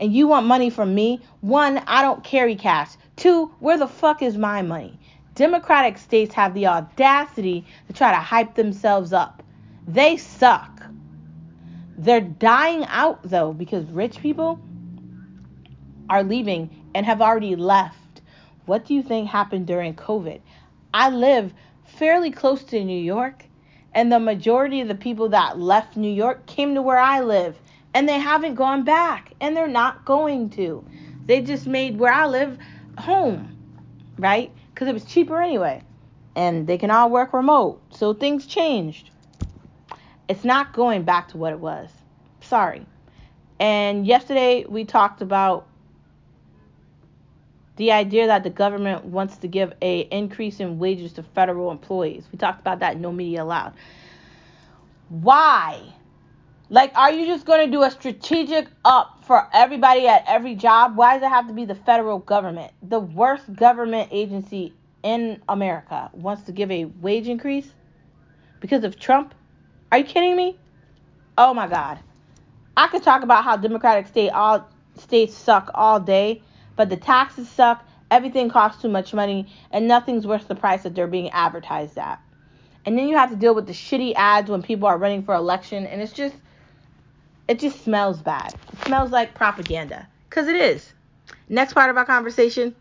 and 0.01 0.15
you 0.15 0.27
want 0.27 0.47
money 0.47 0.71
from 0.71 0.95
me, 0.95 1.21
one, 1.43 1.79
I 1.87 2.01
don't 2.01 2.25
carry 2.25 2.57
cash. 2.57 2.93
Two, 3.17 3.55
where 3.61 3.77
the 3.77 3.87
fuck 3.87 4.23
is 4.23 4.39
my 4.39 4.63
money? 4.63 4.99
Democratic 5.35 5.99
states 5.99 6.35
have 6.35 6.55
the 6.55 6.67
audacity 6.67 7.67
to 7.87 7.93
try 7.93 8.11
to 8.11 8.19
hype 8.19 8.55
themselves 8.55 9.13
up. 9.13 9.43
They 9.87 10.17
suck. 10.17 10.83
They're 11.99 12.21
dying 12.23 12.87
out 12.87 13.21
though 13.23 13.53
because 13.53 13.85
rich 13.91 14.19
people 14.19 14.59
are 16.09 16.25
leaving 16.25 16.71
and 16.95 17.05
have 17.05 17.21
already 17.21 17.55
left. 17.55 18.23
What 18.65 18.87
do 18.87 18.95
you 18.95 19.03
think 19.03 19.29
happened 19.29 19.67
during 19.67 19.95
COVID? 19.95 20.41
I 20.95 21.11
live 21.11 21.53
fairly 21.85 22.31
close 22.31 22.65
to 22.65 22.85
New 22.85 23.01
York, 23.01 23.45
and 23.95 24.11
the 24.11 24.19
majority 24.19 24.81
of 24.81 24.89
the 24.89 24.95
people 24.95 25.29
that 25.31 25.59
left 25.59 25.97
New 25.97 26.13
York 26.13 26.47
came 26.47 26.75
to 26.75 26.83
where 26.83 26.99
I 26.99 27.21
live 27.21 27.59
and 27.95 28.09
they 28.09 28.19
haven't 28.19 28.55
gone 28.55 28.85
back 28.85 29.33
and 29.41 29.57
they're 29.57 29.69
not 29.69 30.05
going 30.05 30.51
to. 30.51 30.85
They 31.27 31.41
just 31.41 31.67
made 31.67 31.99
where 31.99 32.13
I 32.13 32.27
live 32.27 32.59
home, 32.99 33.57
right? 34.19 34.53
Because 34.73 34.89
it 34.89 34.95
was 34.95 35.05
cheaper 35.05 35.41
anyway. 35.41 35.83
And 36.37 36.67
they 36.67 36.79
can 36.79 36.91
all 36.91 37.11
work 37.11 37.33
remote. 37.33 37.81
So 37.91 38.15
things 38.15 38.47
changed. 38.47 39.11
It's 40.29 40.45
not 40.45 40.73
going 40.73 41.03
back 41.03 41.29
to 41.29 41.37
what 41.37 41.53
it 41.53 41.59
was. 41.59 41.91
Sorry. 42.41 42.87
And 43.59 44.07
yesterday 44.07 44.65
we 44.69 44.85
talked 44.85 45.23
about 45.23 45.67
the 47.77 47.93
idea 47.93 48.27
that 48.27 48.43
the 48.45 48.51
government 48.51 49.05
wants 49.07 49.39
to 49.39 49.49
give 49.49 49.73
a 49.81 50.01
increase 50.11 50.61
in 50.61 50.79
wages 50.79 51.15
to 51.15 51.23
federal 51.23 51.71
employees. 51.71 52.25
We 52.31 52.39
talked 52.39 52.61
about 52.61 52.81
that 52.81 52.97
in 52.97 53.01
No 53.01 53.11
Media 53.11 53.43
Allowed. 53.43 53.73
Why? 55.09 55.95
Like, 56.73 56.97
are 56.97 57.11
you 57.11 57.27
just 57.27 57.47
going 57.47 57.67
to 57.67 57.71
do 57.71 57.83
a 57.83 57.91
strategic 57.91 58.69
up 58.85 59.25
for 59.27 59.49
everybody 59.53 60.07
at 60.07 60.23
every 60.29 60.55
job? 60.55 60.97
Why 60.97 61.15
does 61.15 61.27
it 61.27 61.29
have 61.29 61.49
to 61.49 61.53
be 61.53 61.65
the 61.65 61.75
federal 61.75 62.21
government? 62.21 62.73
The 62.81 63.01
worst 63.01 63.53
government 63.53 64.09
agency 64.13 64.73
in 65.03 65.43
America 65.49 66.11
wants 66.13 66.45
to 66.45 66.53
give 66.53 66.71
a 66.71 66.85
wage 66.85 67.27
increase 67.27 67.69
because 68.61 68.85
of 68.85 69.01
Trump? 69.01 69.35
Are 69.91 69.99
you 69.99 70.05
kidding 70.05 70.37
me? 70.37 70.59
Oh 71.37 71.53
my 71.55 71.67
God. 71.67 71.99
I 72.77 72.87
could 72.87 73.03
talk 73.03 73.25
about 73.25 73.43
how 73.43 73.57
Democratic 73.57 74.07
state 74.07 74.31
all 74.31 74.69
states 74.97 75.35
suck 75.35 75.71
all 75.75 75.99
day, 75.99 76.41
but 76.77 76.89
the 76.89 76.97
taxes 76.97 77.49
suck, 77.49 77.85
everything 78.13 78.49
costs 78.49 78.81
too 78.81 78.89
much 78.89 79.13
money, 79.13 79.53
and 79.73 79.89
nothing's 79.89 80.25
worth 80.25 80.47
the 80.47 80.55
price 80.55 80.85
that 80.85 80.95
they're 80.95 81.09
being 81.09 81.31
advertised 81.31 81.99
at. 81.99 82.21
And 82.87 82.97
then 82.97 83.09
you 83.09 83.17
have 83.17 83.31
to 83.31 83.37
deal 83.37 83.57
with 83.57 83.67
the 83.67 83.73
shitty 83.73 84.15
ads 84.15 84.49
when 84.49 84.63
people 84.63 84.87
are 84.87 84.99
running 84.99 85.25
for 85.25 85.35
election, 85.35 85.87
and 85.87 86.01
it's 86.01 86.13
just 86.13 86.37
it 87.51 87.59
just 87.59 87.83
smells 87.83 88.23
bad. 88.23 88.55
It 88.73 88.85
smells 88.85 89.11
like 89.11 89.35
propaganda. 89.35 90.07
Because 90.29 90.47
it 90.47 90.55
is. 90.55 90.93
Next 91.49 91.73
part 91.73 91.91
of 91.91 91.97
our 91.97 92.05
conversation. 92.05 92.77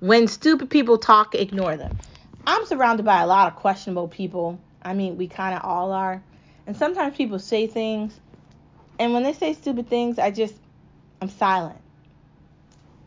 When 0.00 0.28
stupid 0.28 0.68
people 0.68 0.98
talk, 0.98 1.34
ignore 1.34 1.78
them. 1.78 1.96
I'm 2.46 2.66
surrounded 2.66 3.06
by 3.06 3.22
a 3.22 3.26
lot 3.26 3.50
of 3.50 3.58
questionable 3.58 4.08
people. 4.08 4.60
I 4.82 4.92
mean, 4.92 5.16
we 5.16 5.26
kind 5.26 5.56
of 5.56 5.64
all 5.64 5.92
are. 5.92 6.22
And 6.66 6.76
sometimes 6.76 7.16
people 7.16 7.38
say 7.38 7.66
things. 7.66 8.20
And 8.98 9.14
when 9.14 9.22
they 9.22 9.32
say 9.32 9.54
stupid 9.54 9.88
things, 9.88 10.18
I 10.18 10.30
just, 10.30 10.54
I'm 11.22 11.30
silent. 11.30 11.80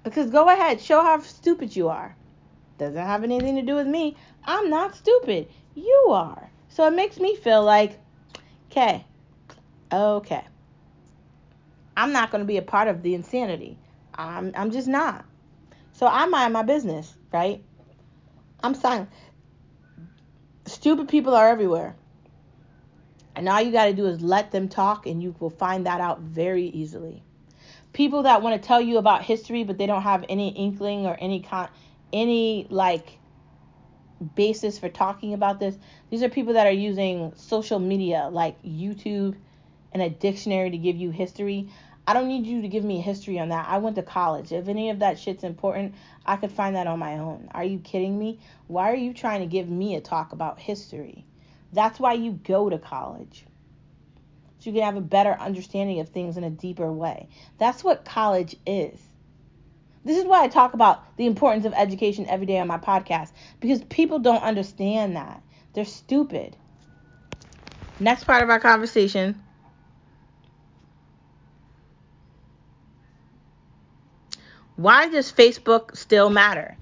Because 0.03 0.31
go 0.31 0.49
ahead, 0.49 0.81
show 0.81 1.03
how 1.03 1.21
stupid 1.21 1.75
you 1.75 1.89
are. 1.89 2.15
Doesn't 2.79 2.97
have 2.97 3.23
anything 3.23 3.55
to 3.57 3.61
do 3.61 3.75
with 3.75 3.85
me. 3.85 4.17
I'm 4.45 4.71
not 4.71 4.95
stupid. 4.95 5.47
You 5.75 6.07
are. 6.09 6.49
So 6.69 6.87
it 6.87 6.95
makes 6.95 7.19
me 7.19 7.35
feel 7.35 7.63
like, 7.63 7.99
okay, 8.71 9.05
okay, 9.93 10.43
I'm 11.95 12.11
not 12.11 12.31
going 12.31 12.41
to 12.41 12.47
be 12.47 12.57
a 12.57 12.61
part 12.61 12.87
of 12.87 13.03
the 13.03 13.13
insanity. 13.13 13.77
I'm, 14.15 14.51
I'm 14.55 14.71
just 14.71 14.87
not. 14.87 15.25
So 15.93 16.07
I 16.07 16.25
mind 16.25 16.53
my 16.53 16.63
business, 16.63 17.13
right? 17.31 17.63
I'm 18.63 18.73
silent. 18.73 19.09
Stupid 20.65 21.07
people 21.07 21.35
are 21.35 21.49
everywhere. 21.49 21.95
And 23.35 23.49
all 23.49 23.61
you 23.61 23.71
got 23.71 23.85
to 23.85 23.93
do 23.93 24.05
is 24.05 24.21
let 24.21 24.51
them 24.51 24.69
talk, 24.69 25.05
and 25.05 25.21
you 25.21 25.35
will 25.39 25.49
find 25.49 25.85
that 25.85 26.01
out 26.01 26.19
very 26.19 26.65
easily. 26.65 27.23
People 27.91 28.23
that 28.23 28.41
want 28.41 28.59
to 28.59 28.67
tell 28.67 28.81
you 28.81 28.97
about 28.97 29.23
history, 29.23 29.63
but 29.63 29.77
they 29.77 29.85
don't 29.85 30.01
have 30.01 30.25
any 30.29 30.49
inkling 30.49 31.05
or 31.05 31.17
any 31.19 31.41
con- 31.41 31.69
any 32.11 32.67
like 32.69 33.19
basis 34.35 34.79
for 34.79 34.89
talking 34.89 35.33
about 35.33 35.59
this. 35.59 35.77
These 36.09 36.23
are 36.23 36.29
people 36.29 36.53
that 36.53 36.67
are 36.67 36.71
using 36.71 37.33
social 37.35 37.79
media 37.79 38.29
like 38.31 38.61
YouTube 38.63 39.35
and 39.93 40.01
a 40.01 40.09
dictionary 40.09 40.71
to 40.71 40.77
give 40.77 40.95
you 40.95 41.11
history. 41.11 41.69
I 42.05 42.13
don't 42.13 42.27
need 42.27 42.45
you 42.45 42.61
to 42.61 42.67
give 42.67 42.83
me 42.83 42.99
a 42.99 43.01
history 43.01 43.39
on 43.39 43.49
that. 43.49 43.67
I 43.69 43.77
went 43.77 43.95
to 43.95 44.03
college. 44.03 44.51
If 44.51 44.67
any 44.67 44.89
of 44.89 44.99
that 44.99 45.17
shit's 45.17 45.43
important, 45.43 45.95
I 46.25 46.35
could 46.35 46.51
find 46.51 46.75
that 46.75 46.87
on 46.87 46.99
my 46.99 47.17
own. 47.19 47.49
Are 47.53 47.63
you 47.63 47.79
kidding 47.79 48.19
me? 48.19 48.39
Why 48.67 48.91
are 48.91 48.95
you 48.95 49.13
trying 49.13 49.39
to 49.39 49.45
give 49.45 49.69
me 49.69 49.95
a 49.95 50.01
talk 50.01 50.33
about 50.33 50.59
history? 50.59 51.25
That's 51.71 51.99
why 51.99 52.13
you 52.13 52.31
go 52.31 52.69
to 52.69 52.77
college. 52.77 53.45
So 54.59 54.69
you 54.69 54.73
can 54.73 54.83
have 54.83 54.97
a 54.97 55.01
better 55.01 55.33
understanding 55.33 55.99
of 55.99 56.09
things 56.09 56.37
in 56.37 56.43
a 56.43 56.49
deeper 56.49 56.91
way. 56.91 57.29
That's 57.57 57.83
what 57.83 58.05
college 58.05 58.55
is. 58.65 58.99
This 60.05 60.17
is 60.17 60.25
why 60.25 60.43
I 60.43 60.47
talk 60.49 60.73
about 60.73 61.15
the 61.17 61.25
importance 61.25 61.65
of 61.65 61.73
education 61.73 62.25
every 62.27 62.45
day 62.45 62.59
on 62.59 62.67
my 62.67 62.77
podcast 62.77 63.31
because 63.59 63.81
people 63.83 64.19
don't 64.19 64.43
understand 64.43 65.15
that. 65.15 65.41
They're 65.73 65.85
stupid. 65.85 66.55
Next 67.99 68.25
part 68.25 68.43
of 68.43 68.49
our 68.49 68.59
conversation 68.59 69.42
Why 74.83 75.07
does 75.07 75.31
Facebook 75.31 75.95
still 75.95 76.29
matter? 76.29 76.75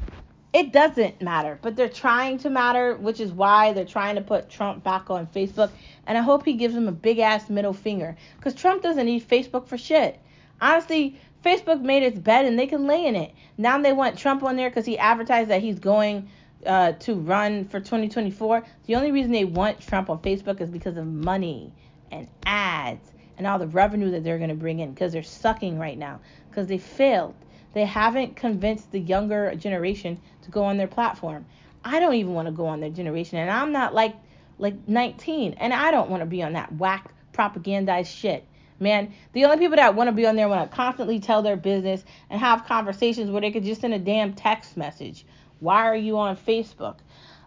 It 0.53 0.73
doesn't 0.73 1.21
matter, 1.21 1.59
but 1.61 1.75
they're 1.75 1.87
trying 1.87 2.39
to 2.39 2.49
matter, 2.49 2.95
which 2.95 3.19
is 3.19 3.31
why 3.31 3.73
they're 3.73 3.85
trying 3.85 4.15
to 4.15 4.21
put 4.21 4.49
Trump 4.49 4.83
back 4.83 5.11
on 5.11 5.27
Facebook. 5.27 5.69
And 6.07 6.17
I 6.17 6.21
hope 6.21 6.43
he 6.43 6.53
gives 6.53 6.73
them 6.73 6.87
a 6.87 6.91
big 6.91 7.19
ass 7.19 7.47
middle 7.47 7.73
finger 7.73 8.17
because 8.37 8.55
Trump 8.55 8.81
doesn't 8.81 9.05
need 9.05 9.29
Facebook 9.29 9.67
for 9.67 9.77
shit. 9.77 10.19
Honestly, 10.59 11.15
Facebook 11.45 11.81
made 11.81 12.01
its 12.01 12.17
bed 12.17 12.45
and 12.45 12.57
they 12.57 12.65
can 12.65 12.87
lay 12.87 13.05
in 13.05 13.15
it. 13.15 13.35
Now 13.59 13.79
they 13.79 13.93
want 13.93 14.17
Trump 14.17 14.41
on 14.41 14.55
there 14.55 14.71
because 14.71 14.87
he 14.87 14.97
advertised 14.97 15.51
that 15.51 15.61
he's 15.61 15.77
going 15.77 16.27
uh, 16.65 16.93
to 16.93 17.13
run 17.13 17.65
for 17.65 17.79
2024. 17.79 18.63
The 18.87 18.95
only 18.95 19.11
reason 19.11 19.31
they 19.31 19.45
want 19.45 19.79
Trump 19.79 20.09
on 20.09 20.17
Facebook 20.23 20.59
is 20.59 20.71
because 20.71 20.97
of 20.97 21.05
money 21.05 21.71
and 22.09 22.27
ads 22.47 23.11
and 23.37 23.45
all 23.45 23.59
the 23.59 23.67
revenue 23.67 24.09
that 24.09 24.23
they're 24.23 24.39
going 24.39 24.49
to 24.49 24.55
bring 24.55 24.79
in 24.79 24.91
because 24.91 25.13
they're 25.13 25.21
sucking 25.21 25.77
right 25.77 25.99
now 25.99 26.19
because 26.49 26.65
they 26.65 26.79
failed. 26.79 27.35
They 27.73 27.85
haven't 27.85 28.35
convinced 28.35 28.91
the 28.91 28.99
younger 28.99 29.55
generation 29.55 30.19
to 30.41 30.51
go 30.51 30.63
on 30.63 30.77
their 30.77 30.87
platform. 30.87 31.45
I 31.83 31.99
don't 31.99 32.15
even 32.15 32.33
want 32.33 32.47
to 32.47 32.51
go 32.51 32.67
on 32.67 32.79
their 32.79 32.89
generation, 32.89 33.37
and 33.37 33.49
I'm 33.49 33.71
not 33.71 33.93
like 33.93 34.15
like 34.57 34.87
19, 34.87 35.53
and 35.53 35.73
I 35.73 35.89
don't 35.89 36.09
want 36.09 36.21
to 36.21 36.27
be 36.27 36.43
on 36.43 36.53
that 36.53 36.73
whack 36.75 37.13
propagandized 37.33 38.15
shit. 38.15 38.45
Man, 38.79 39.13
the 39.33 39.45
only 39.45 39.57
people 39.57 39.77
that 39.77 39.95
want 39.95 40.07
to 40.09 40.11
be 40.11 40.25
on 40.25 40.35
there 40.35 40.47
want 40.47 40.69
to 40.69 40.75
constantly 40.75 41.19
tell 41.19 41.41
their 41.41 41.55
business 41.55 42.03
and 42.29 42.39
have 42.39 42.65
conversations 42.65 43.31
where 43.31 43.41
they 43.41 43.51
could 43.51 43.63
just 43.63 43.81
send 43.81 43.93
a 43.93 43.99
damn 43.99 44.33
text 44.33 44.77
message. 44.77 45.25
Why 45.59 45.85
are 45.87 45.95
you 45.95 46.17
on 46.17 46.35
Facebook? 46.35 46.97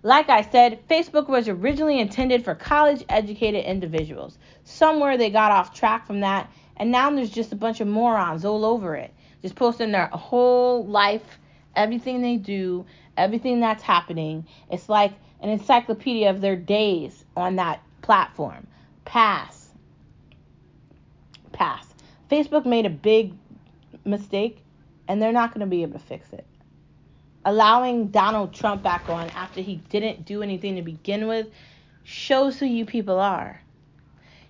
Like 0.02 0.28
I 0.28 0.42
said, 0.42 0.86
Facebook 0.88 1.28
was 1.28 1.48
originally 1.48 2.00
intended 2.00 2.44
for 2.44 2.54
college 2.54 3.04
educated 3.08 3.64
individuals. 3.64 4.38
Somewhere 4.64 5.16
they 5.16 5.30
got 5.30 5.52
off 5.52 5.74
track 5.74 6.06
from 6.06 6.20
that, 6.20 6.50
and 6.76 6.90
now 6.90 7.10
there's 7.10 7.30
just 7.30 7.52
a 7.52 7.56
bunch 7.56 7.80
of 7.80 7.88
morons 7.88 8.44
all 8.44 8.64
over 8.64 8.96
it 8.96 9.12
just 9.44 9.56
posting 9.56 9.92
their 9.92 10.06
whole 10.06 10.86
life, 10.86 11.38
everything 11.76 12.22
they 12.22 12.38
do, 12.38 12.86
everything 13.14 13.60
that's 13.60 13.82
happening. 13.82 14.46
It's 14.70 14.88
like 14.88 15.12
an 15.42 15.50
encyclopedia 15.50 16.30
of 16.30 16.40
their 16.40 16.56
days 16.56 17.26
on 17.36 17.56
that 17.56 17.82
platform. 18.00 18.66
Pass. 19.04 19.68
Pass. 21.52 21.94
Facebook 22.30 22.64
made 22.64 22.86
a 22.86 22.90
big 22.90 23.34
mistake 24.06 24.64
and 25.08 25.20
they're 25.20 25.30
not 25.30 25.52
going 25.52 25.60
to 25.60 25.66
be 25.66 25.82
able 25.82 25.98
to 25.98 26.06
fix 26.06 26.32
it. 26.32 26.46
Allowing 27.44 28.08
Donald 28.08 28.54
Trump 28.54 28.82
back 28.82 29.10
on 29.10 29.28
after 29.28 29.60
he 29.60 29.76
didn't 29.90 30.24
do 30.24 30.42
anything 30.42 30.76
to 30.76 30.82
begin 30.82 31.26
with 31.26 31.48
shows 32.02 32.58
who 32.58 32.64
you 32.64 32.86
people 32.86 33.20
are. 33.20 33.60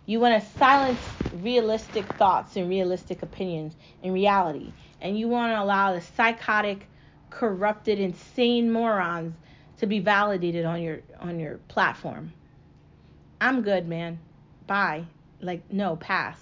You 0.07 0.21
want 0.21 0.41
to 0.41 0.49
silence 0.51 1.17
realistic 1.33 2.13
thoughts 2.13 2.57
and 2.57 2.69
realistic 2.69 3.23
opinions 3.23 3.75
in 4.03 4.13
reality. 4.13 4.75
And 5.01 5.19
you 5.19 5.29
want 5.29 5.53
to 5.53 5.63
allow 5.63 5.93
the 5.93 6.01
psychotic, 6.01 6.87
corrupted, 7.31 7.99
insane 7.99 8.73
morons 8.73 9.35
to 9.79 9.87
be 9.87 9.99
validated 9.99 10.65
on 10.65 10.83
your 10.83 11.01
on 11.21 11.39
your 11.39 11.59
platform. 11.69 12.33
I'm 13.41 13.63
good, 13.63 13.87
man. 13.87 14.19
Bye. 14.67 15.05
Like 15.41 15.63
no, 15.71 15.97
pass. 15.97 16.39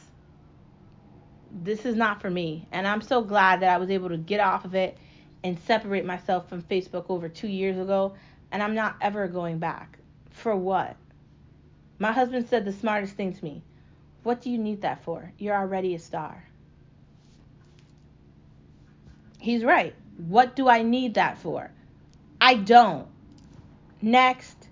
This 1.51 1.85
is 1.85 1.97
not 1.97 2.21
for 2.21 2.31
me. 2.31 2.67
And 2.73 2.87
I'm 2.87 3.03
so 3.03 3.23
glad 3.23 3.61
that 3.61 3.75
I 3.75 3.79
was 3.79 3.91
able 3.91 4.09
to 4.11 4.17
get 4.17 4.41
off 4.41 4.65
of 4.65 4.75
it 4.75 4.97
and 5.45 5.59
separate 5.61 6.05
myself 6.05 6.49
from 6.49 6.63
Facebook 6.63 7.07
over 7.09 7.29
2 7.29 7.49
years 7.49 7.79
ago 7.79 8.15
and 8.53 8.63
I'm 8.63 8.75
not 8.75 8.97
ever 9.01 9.27
going 9.29 9.59
back. 9.59 9.99
For 10.31 10.55
what? 10.55 10.97
My 11.99 12.13
husband 12.13 12.49
said 12.49 12.65
the 12.65 12.73
smartest 12.73 13.15
thing 13.15 13.33
to 13.33 13.45
me. 13.45 13.63
What 14.23 14.41
do 14.41 14.51
you 14.51 14.59
need 14.59 14.83
that 14.83 15.03
for? 15.05 15.33
You're 15.39 15.57
already 15.57 15.95
a 15.95 15.99
star. 15.99 16.45
He's 19.43 19.65
right. 19.65 19.93
What 20.17 20.55
do 20.55 20.69
I 20.69 20.83
need 20.83 21.15
that 21.15 21.37
for? 21.39 21.69
I 22.41 22.55
don't. 22.55 23.09
Next. 24.01 24.69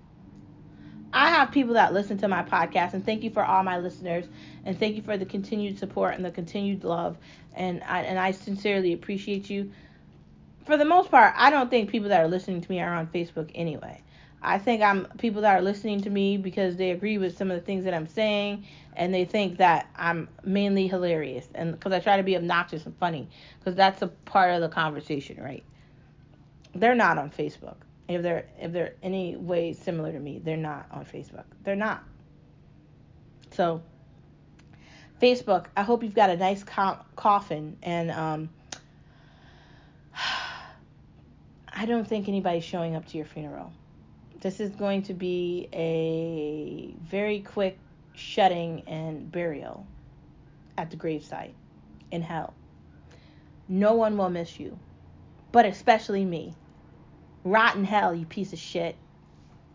I 1.12 1.30
have 1.30 1.50
people 1.50 1.74
that 1.74 1.92
listen 1.92 2.18
to 2.18 2.28
my 2.28 2.44
podcast, 2.44 2.94
and 2.94 3.04
thank 3.04 3.24
you 3.24 3.30
for 3.30 3.44
all 3.44 3.64
my 3.64 3.78
listeners, 3.78 4.26
and 4.64 4.78
thank 4.78 4.94
you 4.94 5.02
for 5.02 5.16
the 5.16 5.26
continued 5.26 5.76
support 5.80 6.14
and 6.14 6.24
the 6.24 6.30
continued 6.30 6.84
love, 6.84 7.18
and 7.52 7.82
I, 7.82 8.02
and 8.02 8.16
I 8.16 8.30
sincerely 8.30 8.92
appreciate 8.92 9.50
you. 9.50 9.72
For 10.66 10.76
the 10.76 10.84
most 10.84 11.10
part, 11.10 11.34
I 11.36 11.50
don't 11.50 11.68
think 11.68 11.90
people 11.90 12.10
that 12.10 12.20
are 12.20 12.28
listening 12.28 12.60
to 12.60 12.70
me 12.70 12.80
are 12.80 12.94
on 12.94 13.08
Facebook 13.08 13.50
anyway. 13.56 14.02
I 14.42 14.58
think 14.58 14.82
I'm 14.82 15.06
people 15.18 15.42
that 15.42 15.58
are 15.58 15.62
listening 15.62 16.00
to 16.02 16.10
me 16.10 16.38
because 16.38 16.76
they 16.76 16.90
agree 16.92 17.18
with 17.18 17.36
some 17.36 17.50
of 17.50 17.58
the 17.58 17.64
things 17.64 17.84
that 17.84 17.92
I'm 17.92 18.06
saying 18.06 18.64
and 18.96 19.12
they 19.12 19.24
think 19.24 19.58
that 19.58 19.88
I'm 19.96 20.28
mainly 20.42 20.86
hilarious 20.86 21.46
and 21.54 21.72
because 21.72 21.92
I 21.92 22.00
try 22.00 22.16
to 22.16 22.22
be 22.22 22.36
obnoxious 22.36 22.86
and 22.86 22.96
funny 22.96 23.28
because 23.58 23.74
that's 23.74 24.00
a 24.00 24.06
part 24.06 24.52
of 24.52 24.62
the 24.62 24.68
conversation, 24.68 25.42
right? 25.42 25.62
They're 26.74 26.94
not 26.94 27.18
on 27.18 27.30
Facebook. 27.30 27.76
If 28.08 28.22
they're 28.22 28.46
if 28.58 28.72
they're 28.72 28.94
any 29.02 29.36
way 29.36 29.74
similar 29.74 30.10
to 30.10 30.18
me, 30.18 30.40
they're 30.42 30.56
not 30.56 30.86
on 30.90 31.04
Facebook. 31.04 31.44
They're 31.62 31.76
not. 31.76 32.02
So 33.50 33.82
Facebook, 35.20 35.66
I 35.76 35.82
hope 35.82 36.02
you've 36.02 36.14
got 36.14 36.30
a 36.30 36.36
nice 36.36 36.64
co- 36.64 36.98
coffin 37.14 37.76
and 37.82 38.10
um 38.10 38.48
I 41.72 41.84
don't 41.86 42.08
think 42.08 42.26
anybody's 42.26 42.64
showing 42.64 42.96
up 42.96 43.06
to 43.08 43.16
your 43.18 43.26
funeral. 43.26 43.72
This 44.40 44.58
is 44.58 44.70
going 44.70 45.02
to 45.02 45.14
be 45.14 45.68
a 45.72 46.94
very 47.04 47.40
quick 47.40 47.78
shutting 48.14 48.82
and 48.86 49.30
burial 49.30 49.86
at 50.78 50.90
the 50.90 50.96
gravesite 50.96 51.52
in 52.10 52.22
hell. 52.22 52.54
No 53.68 53.94
one 53.94 54.16
will 54.16 54.30
miss 54.30 54.58
you, 54.58 54.78
but 55.52 55.66
especially 55.66 56.24
me. 56.24 56.54
Rotten 57.44 57.84
hell, 57.84 58.14
you 58.14 58.24
piece 58.24 58.52
of 58.52 58.58
shit. 58.58 58.96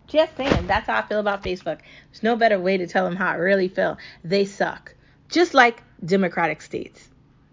Just 0.07 0.35
saying, 0.35 0.67
that's 0.67 0.87
how 0.87 0.97
I 0.97 1.01
feel 1.03 1.19
about 1.19 1.43
Facebook. 1.43 1.79
There's 2.11 2.23
no 2.23 2.35
better 2.35 2.59
way 2.59 2.77
to 2.77 2.87
tell 2.87 3.05
them 3.05 3.15
how 3.15 3.29
I 3.29 3.35
really 3.35 3.67
feel. 3.67 3.97
They 4.23 4.45
suck. 4.45 4.95
Just 5.29 5.53
like 5.53 5.83
Democratic 6.03 6.61
states 6.61 7.09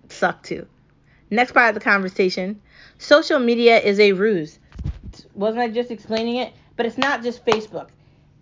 suck 0.09 0.42
too. 0.42 0.66
Next 1.31 1.53
part 1.53 1.68
of 1.68 1.75
the 1.75 1.81
conversation 1.81 2.61
social 2.98 3.38
media 3.38 3.79
is 3.79 3.98
a 3.98 4.12
ruse. 4.12 4.59
Wasn't 5.35 5.61
I 5.61 5.68
just 5.68 5.90
explaining 5.90 6.37
it? 6.37 6.53
But 6.83 6.88
it's 6.88 6.99
not 6.99 7.23
just 7.23 7.47
Facebook, 7.47 7.90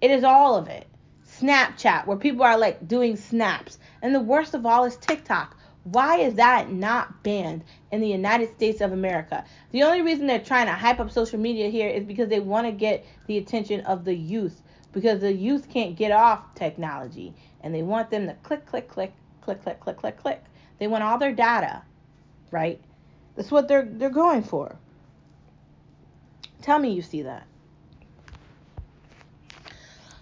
it 0.00 0.10
is 0.10 0.24
all 0.24 0.56
of 0.56 0.66
it. 0.66 0.86
Snapchat, 1.28 2.06
where 2.06 2.16
people 2.16 2.42
are 2.42 2.56
like 2.56 2.88
doing 2.88 3.14
snaps. 3.14 3.78
And 4.00 4.14
the 4.14 4.20
worst 4.20 4.54
of 4.54 4.64
all 4.64 4.84
is 4.84 4.96
TikTok. 4.96 5.58
Why 5.84 6.20
is 6.20 6.36
that 6.36 6.72
not 6.72 7.22
banned 7.22 7.64
in 7.92 8.00
the 8.00 8.08
United 8.08 8.48
States 8.54 8.80
of 8.80 8.92
America? 8.92 9.44
The 9.72 9.82
only 9.82 10.00
reason 10.00 10.26
they're 10.26 10.38
trying 10.38 10.68
to 10.68 10.72
hype 10.72 11.00
up 11.00 11.10
social 11.10 11.38
media 11.38 11.68
here 11.68 11.90
is 11.90 12.02
because 12.02 12.30
they 12.30 12.40
want 12.40 12.66
to 12.66 12.72
get 12.72 13.04
the 13.26 13.36
attention 13.36 13.82
of 13.82 14.06
the 14.06 14.14
youth 14.14 14.62
because 14.94 15.20
the 15.20 15.34
youth 15.34 15.68
can't 15.68 15.94
get 15.94 16.10
off 16.10 16.54
technology 16.54 17.34
and 17.60 17.74
they 17.74 17.82
want 17.82 18.08
them 18.08 18.26
to 18.26 18.32
click, 18.42 18.64
click, 18.64 18.88
click, 18.88 19.12
click, 19.42 19.62
click, 19.62 19.80
click, 19.80 19.98
click, 19.98 20.16
click. 20.16 20.42
They 20.78 20.86
want 20.86 21.04
all 21.04 21.18
their 21.18 21.34
data, 21.34 21.82
right? 22.50 22.80
That's 23.36 23.50
what 23.50 23.68
they're 23.68 23.84
they're 23.84 24.08
going 24.08 24.44
for. 24.44 24.76
Tell 26.62 26.78
me 26.78 26.94
you 26.94 27.02
see 27.02 27.20
that. 27.20 27.46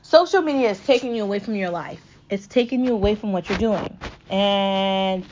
Social 0.08 0.40
media 0.40 0.70
is 0.70 0.80
taking 0.80 1.14
you 1.14 1.22
away 1.22 1.38
from 1.38 1.54
your 1.54 1.68
life. 1.68 2.00
It's 2.30 2.46
taking 2.46 2.82
you 2.82 2.94
away 2.94 3.14
from 3.14 3.34
what 3.34 3.46
you're 3.46 3.58
doing. 3.58 3.98
And 4.30 5.22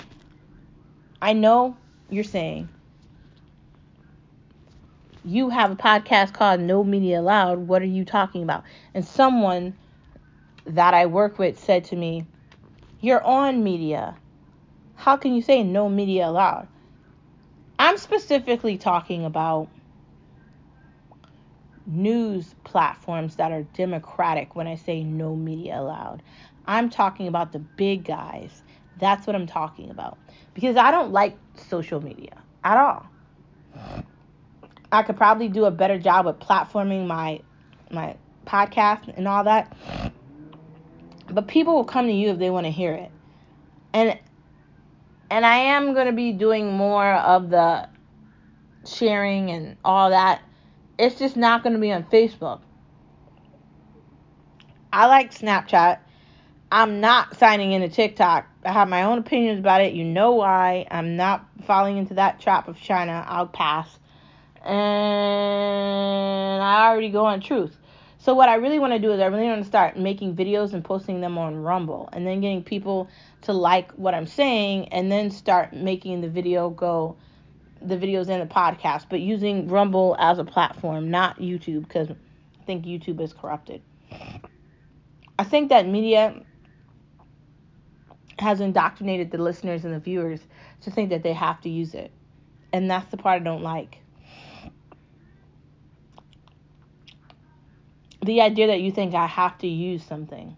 I 1.22 1.32
know 1.32 1.78
you're 2.10 2.24
saying 2.24 2.68
you 5.24 5.48
have 5.48 5.70
a 5.70 5.76
podcast 5.76 6.34
called 6.34 6.60
No 6.60 6.84
Media 6.84 7.20
Allowed. 7.20 7.60
What 7.60 7.80
are 7.80 7.86
you 7.86 8.04
talking 8.04 8.42
about? 8.42 8.64
And 8.92 9.02
someone 9.02 9.74
that 10.66 10.92
I 10.92 11.06
work 11.06 11.38
with 11.38 11.58
said 11.58 11.84
to 11.84 11.96
me, 11.96 12.26
You're 13.00 13.24
on 13.24 13.64
media. 13.64 14.14
How 14.94 15.16
can 15.16 15.34
you 15.34 15.40
say 15.40 15.62
no 15.62 15.88
media 15.88 16.28
allowed? 16.28 16.68
I'm 17.78 17.96
specifically 17.96 18.76
talking 18.76 19.24
about 19.24 19.70
news 21.86 22.54
platforms 22.64 23.36
that 23.36 23.52
are 23.52 23.62
democratic 23.62 24.56
when 24.56 24.66
I 24.66 24.74
say 24.74 25.02
no 25.02 25.34
media 25.36 25.78
allowed. 25.78 26.22
I'm 26.66 26.90
talking 26.90 27.28
about 27.28 27.52
the 27.52 27.60
big 27.60 28.04
guys. 28.04 28.62
That's 28.98 29.26
what 29.26 29.36
I'm 29.36 29.46
talking 29.46 29.90
about. 29.90 30.18
Because 30.54 30.76
I 30.76 30.90
don't 30.90 31.12
like 31.12 31.36
social 31.68 32.00
media 32.00 32.42
at 32.64 32.76
all. 32.76 33.06
I 34.90 35.02
could 35.02 35.16
probably 35.16 35.48
do 35.48 35.64
a 35.64 35.70
better 35.70 35.98
job 35.98 36.26
with 36.26 36.38
platforming 36.38 37.06
my 37.06 37.40
my 37.90 38.16
podcast 38.46 39.16
and 39.16 39.28
all 39.28 39.44
that. 39.44 39.76
But 41.28 41.48
people 41.48 41.74
will 41.74 41.84
come 41.84 42.06
to 42.06 42.12
you 42.12 42.30
if 42.30 42.38
they 42.38 42.50
want 42.50 42.66
to 42.66 42.70
hear 42.70 42.92
it. 42.92 43.10
And 43.92 44.18
and 45.30 45.44
I 45.44 45.56
am 45.56 45.94
going 45.94 46.06
to 46.06 46.12
be 46.12 46.32
doing 46.32 46.72
more 46.72 47.12
of 47.12 47.50
the 47.50 47.88
sharing 48.86 49.50
and 49.50 49.76
all 49.84 50.10
that. 50.10 50.42
It's 50.98 51.16
just 51.16 51.36
not 51.36 51.62
going 51.62 51.74
to 51.74 51.78
be 51.78 51.92
on 51.92 52.04
Facebook. 52.04 52.60
I 54.92 55.06
like 55.06 55.34
Snapchat. 55.34 55.98
I'm 56.72 57.00
not 57.00 57.36
signing 57.38 57.72
into 57.72 57.88
TikTok. 57.88 58.46
I 58.64 58.72
have 58.72 58.88
my 58.88 59.02
own 59.02 59.18
opinions 59.18 59.60
about 59.60 59.82
it. 59.82 59.92
You 59.92 60.04
know 60.04 60.32
why. 60.32 60.86
I'm 60.90 61.16
not 61.16 61.46
falling 61.66 61.98
into 61.98 62.14
that 62.14 62.40
trap 62.40 62.66
of 62.66 62.80
China. 62.80 63.24
I'll 63.28 63.46
pass. 63.46 63.98
And 64.64 64.72
I 66.62 66.88
already 66.88 67.10
go 67.10 67.26
on 67.26 67.40
truth. 67.40 67.76
So 68.18 68.34
what 68.34 68.48
I 68.48 68.56
really 68.56 68.78
want 68.80 68.92
to 68.94 68.98
do 68.98 69.12
is 69.12 69.20
I 69.20 69.26
really 69.26 69.46
want 69.46 69.62
to 69.62 69.68
start 69.68 69.96
making 69.96 70.34
videos 70.34 70.72
and 70.72 70.84
posting 70.84 71.20
them 71.20 71.38
on 71.38 71.56
Rumble 71.56 72.08
and 72.12 72.26
then 72.26 72.40
getting 72.40 72.64
people 72.64 73.08
to 73.42 73.52
like 73.52 73.92
what 73.92 74.14
I'm 74.14 74.26
saying 74.26 74.88
and 74.88 75.12
then 75.12 75.30
start 75.30 75.72
making 75.72 76.22
the 76.22 76.28
video 76.28 76.70
go 76.70 77.16
the 77.88 77.96
videos 77.96 78.28
and 78.28 78.48
the 78.48 78.52
podcast, 78.52 79.06
but 79.08 79.20
using 79.20 79.68
Rumble 79.68 80.16
as 80.18 80.38
a 80.38 80.44
platform, 80.44 81.10
not 81.10 81.38
YouTube 81.38 81.86
because 81.86 82.10
I 82.10 82.64
think 82.64 82.84
YouTube 82.84 83.20
is 83.20 83.32
corrupted. 83.32 83.82
I 85.38 85.44
think 85.44 85.68
that 85.68 85.86
media 85.86 86.42
has 88.38 88.60
indoctrinated 88.60 89.30
the 89.30 89.38
listeners 89.38 89.84
and 89.84 89.94
the 89.94 89.98
viewers 89.98 90.40
to 90.82 90.90
think 90.90 91.10
that 91.10 91.22
they 91.22 91.32
have 91.32 91.60
to 91.62 91.68
use 91.68 91.94
it. 91.94 92.10
And 92.72 92.90
that's 92.90 93.10
the 93.10 93.16
part 93.16 93.40
I 93.40 93.44
don't 93.44 93.62
like. 93.62 93.98
The 98.24 98.40
idea 98.40 98.66
that 98.68 98.80
you 98.80 98.90
think 98.90 99.14
I 99.14 99.26
have 99.26 99.56
to 99.58 99.68
use 99.68 100.04
something. 100.04 100.56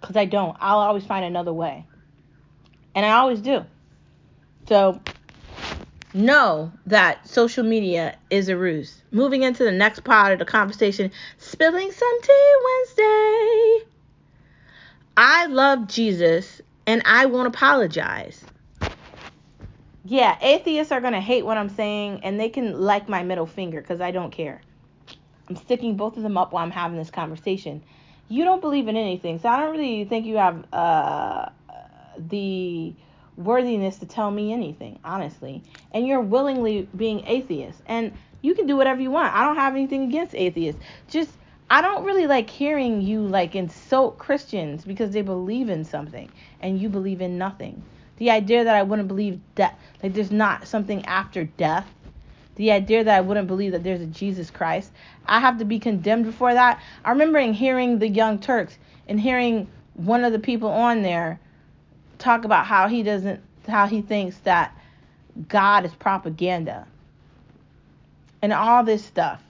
Because 0.00 0.16
I 0.16 0.26
don't. 0.26 0.56
I'll 0.60 0.78
always 0.78 1.06
find 1.06 1.24
another 1.24 1.52
way. 1.52 1.86
And 2.94 3.06
I 3.06 3.12
always 3.12 3.40
do. 3.40 3.64
So 4.68 5.00
know 6.14 6.72
that 6.86 7.28
social 7.28 7.64
media 7.64 8.16
is 8.30 8.48
a 8.48 8.56
ruse. 8.56 9.02
Moving 9.10 9.42
into 9.42 9.64
the 9.64 9.72
next 9.72 10.04
part 10.04 10.32
of 10.32 10.38
the 10.38 10.44
conversation, 10.44 11.10
spilling 11.38 11.90
some 11.90 12.22
tea 12.22 12.54
Wednesday. 12.64 13.86
I 15.16 15.46
love 15.46 15.88
Jesus 15.88 16.60
and 16.86 17.02
I 17.04 17.26
won't 17.26 17.48
apologize. 17.48 18.44
Yeah, 20.04 20.36
atheists 20.40 20.92
are 20.92 21.00
going 21.00 21.14
to 21.14 21.20
hate 21.20 21.44
what 21.44 21.56
I'm 21.56 21.70
saying 21.70 22.20
and 22.22 22.38
they 22.38 22.48
can 22.48 22.80
like 22.80 23.08
my 23.08 23.22
middle 23.22 23.46
finger 23.46 23.80
because 23.80 24.00
I 24.00 24.10
don't 24.10 24.30
care. 24.30 24.60
I'm 25.48 25.56
sticking 25.56 25.96
both 25.96 26.16
of 26.16 26.22
them 26.22 26.36
up 26.36 26.52
while 26.52 26.62
I'm 26.62 26.70
having 26.70 26.96
this 26.96 27.10
conversation. 27.10 27.82
You 28.28 28.44
don't 28.44 28.60
believe 28.60 28.88
in 28.88 28.96
anything, 28.96 29.38
so 29.38 29.48
I 29.48 29.60
don't 29.60 29.72
really 29.72 30.04
think 30.04 30.24
you 30.24 30.36
have 30.36 30.64
uh, 30.72 31.50
the 32.16 32.94
worthiness 33.36 33.98
to 33.98 34.06
tell 34.06 34.30
me 34.30 34.52
anything, 34.52 34.98
honestly. 35.04 35.62
And 35.92 36.06
you're 36.06 36.20
willingly 36.20 36.88
being 36.96 37.26
atheist. 37.26 37.80
And 37.86 38.12
you 38.42 38.54
can 38.54 38.66
do 38.66 38.76
whatever 38.76 39.00
you 39.00 39.10
want. 39.10 39.34
I 39.34 39.44
don't 39.44 39.56
have 39.56 39.74
anything 39.74 40.04
against 40.04 40.34
atheists. 40.34 40.80
Just 41.08 41.30
I 41.70 41.80
don't 41.80 42.04
really 42.04 42.26
like 42.26 42.50
hearing 42.50 43.00
you 43.00 43.22
like 43.22 43.54
insult 43.54 44.18
Christians 44.18 44.84
because 44.84 45.12
they 45.12 45.22
believe 45.22 45.70
in 45.70 45.84
something 45.84 46.30
and 46.60 46.78
you 46.78 46.88
believe 46.88 47.22
in 47.22 47.38
nothing. 47.38 47.82
The 48.18 48.30
idea 48.30 48.64
that 48.64 48.76
I 48.76 48.82
wouldn't 48.82 49.08
believe 49.08 49.40
that 49.54 49.78
like 50.02 50.12
there's 50.12 50.30
not 50.30 50.68
something 50.68 51.04
after 51.06 51.44
death. 51.44 51.88
The 52.56 52.70
idea 52.70 53.02
that 53.02 53.16
I 53.16 53.22
wouldn't 53.22 53.48
believe 53.48 53.72
that 53.72 53.82
there's 53.82 54.02
a 54.02 54.06
Jesus 54.06 54.50
Christ. 54.50 54.92
I 55.26 55.40
have 55.40 55.58
to 55.58 55.64
be 55.64 55.78
condemned 55.78 56.26
before 56.26 56.54
that. 56.54 56.80
I 57.04 57.10
remember 57.10 57.40
hearing 57.40 57.98
the 57.98 58.08
Young 58.08 58.38
Turks 58.38 58.78
and 59.08 59.18
hearing 59.18 59.66
one 59.94 60.22
of 60.22 60.32
the 60.32 60.38
people 60.38 60.68
on 60.68 61.02
there 61.02 61.40
talk 62.24 62.44
about 62.44 62.66
how 62.66 62.88
he 62.88 63.02
doesn't 63.02 63.40
how 63.68 63.86
he 63.86 64.02
thinks 64.02 64.36
that 64.38 64.76
God 65.48 65.84
is 65.84 65.94
propaganda 65.94 66.86
and 68.42 68.52
all 68.52 68.84
this 68.84 69.04
stuff. 69.04 69.40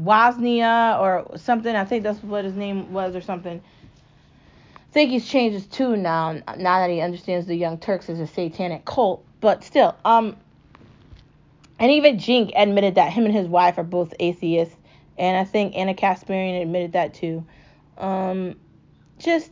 Woznia 0.00 0.98
or 1.00 1.36
something. 1.38 1.74
I 1.74 1.84
think 1.84 2.04
that's 2.04 2.22
what 2.22 2.44
his 2.44 2.54
name 2.54 2.92
was 2.92 3.16
or 3.16 3.20
something. 3.20 3.60
I 3.60 4.92
think 4.92 5.10
he's 5.10 5.28
changed 5.28 5.54
his 5.54 5.66
tune 5.66 6.02
now. 6.02 6.32
Now 6.32 6.80
that 6.80 6.90
he 6.90 7.00
understands 7.00 7.46
the 7.46 7.56
Young 7.56 7.78
Turks 7.78 8.08
is 8.08 8.20
a 8.20 8.26
satanic 8.26 8.84
cult, 8.84 9.24
but 9.40 9.64
still, 9.64 9.96
um, 10.04 10.36
and 11.78 11.92
even 11.92 12.16
Cenk 12.16 12.52
admitted 12.56 12.94
that 12.94 13.12
him 13.12 13.24
and 13.24 13.34
his 13.34 13.46
wife 13.46 13.78
are 13.78 13.84
both 13.84 14.14
atheists, 14.18 14.74
and 15.18 15.36
I 15.36 15.44
think 15.44 15.76
Ana 15.76 15.94
Kasparian 15.94 16.62
admitted 16.62 16.92
that 16.92 17.14
too. 17.14 17.44
Um, 17.98 18.56
just, 19.18 19.50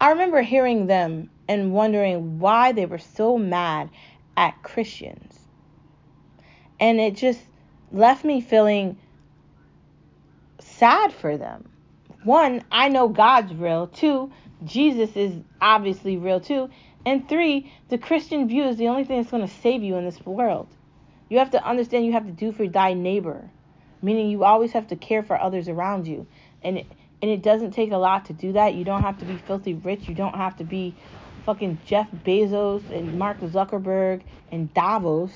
I 0.00 0.10
remember 0.10 0.42
hearing 0.42 0.86
them 0.86 1.30
and 1.48 1.72
wondering 1.72 2.38
why 2.38 2.72
they 2.72 2.86
were 2.86 2.98
so 2.98 3.36
mad 3.36 3.90
at 4.36 4.62
Christians, 4.62 5.38
and 6.78 6.98
it 6.98 7.16
just 7.16 7.40
left 7.92 8.24
me 8.24 8.40
feeling 8.40 8.96
sad 10.60 11.12
for 11.12 11.36
them. 11.36 11.68
One, 12.24 12.62
I 12.70 12.88
know 12.88 13.08
God's 13.08 13.52
real. 13.54 13.88
Two, 13.88 14.30
Jesus 14.64 15.16
is 15.16 15.34
obviously 15.60 16.16
real 16.16 16.40
too. 16.40 16.70
And 17.04 17.28
three, 17.28 17.72
the 17.88 17.98
Christian 17.98 18.46
view 18.46 18.64
is 18.64 18.76
the 18.76 18.88
only 18.88 19.04
thing 19.04 19.18
that's 19.18 19.30
going 19.30 19.46
to 19.46 19.54
save 19.62 19.82
you 19.82 19.96
in 19.96 20.04
this 20.04 20.24
world. 20.24 20.68
You 21.28 21.38
have 21.38 21.50
to 21.52 21.64
understand 21.64 22.04
you 22.04 22.12
have 22.12 22.26
to 22.26 22.32
do 22.32 22.52
for 22.52 22.68
thy 22.68 22.92
neighbor, 22.92 23.50
meaning 24.02 24.28
you 24.30 24.44
always 24.44 24.72
have 24.72 24.88
to 24.88 24.96
care 24.96 25.22
for 25.22 25.40
others 25.40 25.68
around 25.68 26.06
you. 26.06 26.26
And 26.62 26.84
and 27.22 27.30
it 27.30 27.42
doesn't 27.42 27.72
take 27.72 27.92
a 27.92 27.96
lot 27.96 28.24
to 28.26 28.32
do 28.32 28.52
that. 28.52 28.74
You 28.74 28.84
don't 28.84 29.02
have 29.02 29.18
to 29.18 29.24
be 29.24 29.36
filthy 29.36 29.74
rich. 29.74 30.08
You 30.08 30.14
don't 30.14 30.36
have 30.36 30.56
to 30.58 30.64
be 30.64 30.94
fucking 31.44 31.78
Jeff 31.86 32.08
Bezos 32.24 32.88
and 32.90 33.18
Mark 33.18 33.40
Zuckerberg 33.40 34.22
and 34.50 34.72
Davos. 34.74 35.32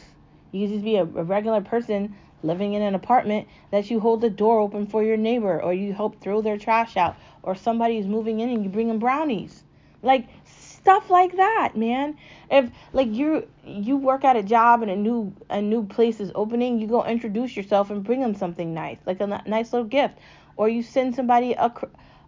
You 0.52 0.66
can 0.66 0.74
just 0.74 0.84
be 0.84 0.96
a, 0.96 1.02
a 1.02 1.24
regular 1.24 1.60
person 1.60 2.14
living 2.42 2.74
in 2.74 2.82
an 2.82 2.94
apartment 2.94 3.48
that 3.70 3.90
you 3.90 4.00
hold 4.00 4.20
the 4.20 4.30
door 4.30 4.60
open 4.60 4.86
for 4.86 5.02
your 5.02 5.16
neighbor 5.16 5.62
or 5.62 5.72
you 5.72 5.92
help 5.92 6.20
throw 6.20 6.42
their 6.42 6.58
trash 6.58 6.96
out 6.96 7.16
or 7.42 7.54
somebody 7.54 7.94
somebody's 7.94 8.06
moving 8.06 8.40
in 8.40 8.48
and 8.50 8.64
you 8.64 8.70
bring 8.70 8.88
them 8.88 8.98
brownies. 8.98 9.64
Like 10.02 10.28
stuff 10.44 11.08
like 11.10 11.36
that, 11.36 11.76
man. 11.76 12.16
If 12.50 12.70
like 12.92 13.12
you 13.12 13.48
you 13.64 13.96
work 13.96 14.24
at 14.24 14.36
a 14.36 14.42
job 14.42 14.82
and 14.82 14.90
a 14.90 14.96
new 14.96 15.34
a 15.50 15.60
new 15.60 15.86
place 15.86 16.20
is 16.20 16.30
opening, 16.34 16.78
you 16.78 16.86
go 16.86 17.04
introduce 17.04 17.56
yourself 17.56 17.90
and 17.90 18.04
bring 18.04 18.20
them 18.20 18.34
something 18.34 18.74
nice, 18.74 18.98
like 19.06 19.20
a 19.20 19.26
nice 19.46 19.72
little 19.72 19.88
gift, 19.88 20.18
or 20.56 20.68
you 20.68 20.82
send 20.82 21.14
somebody 21.14 21.52
a 21.52 21.72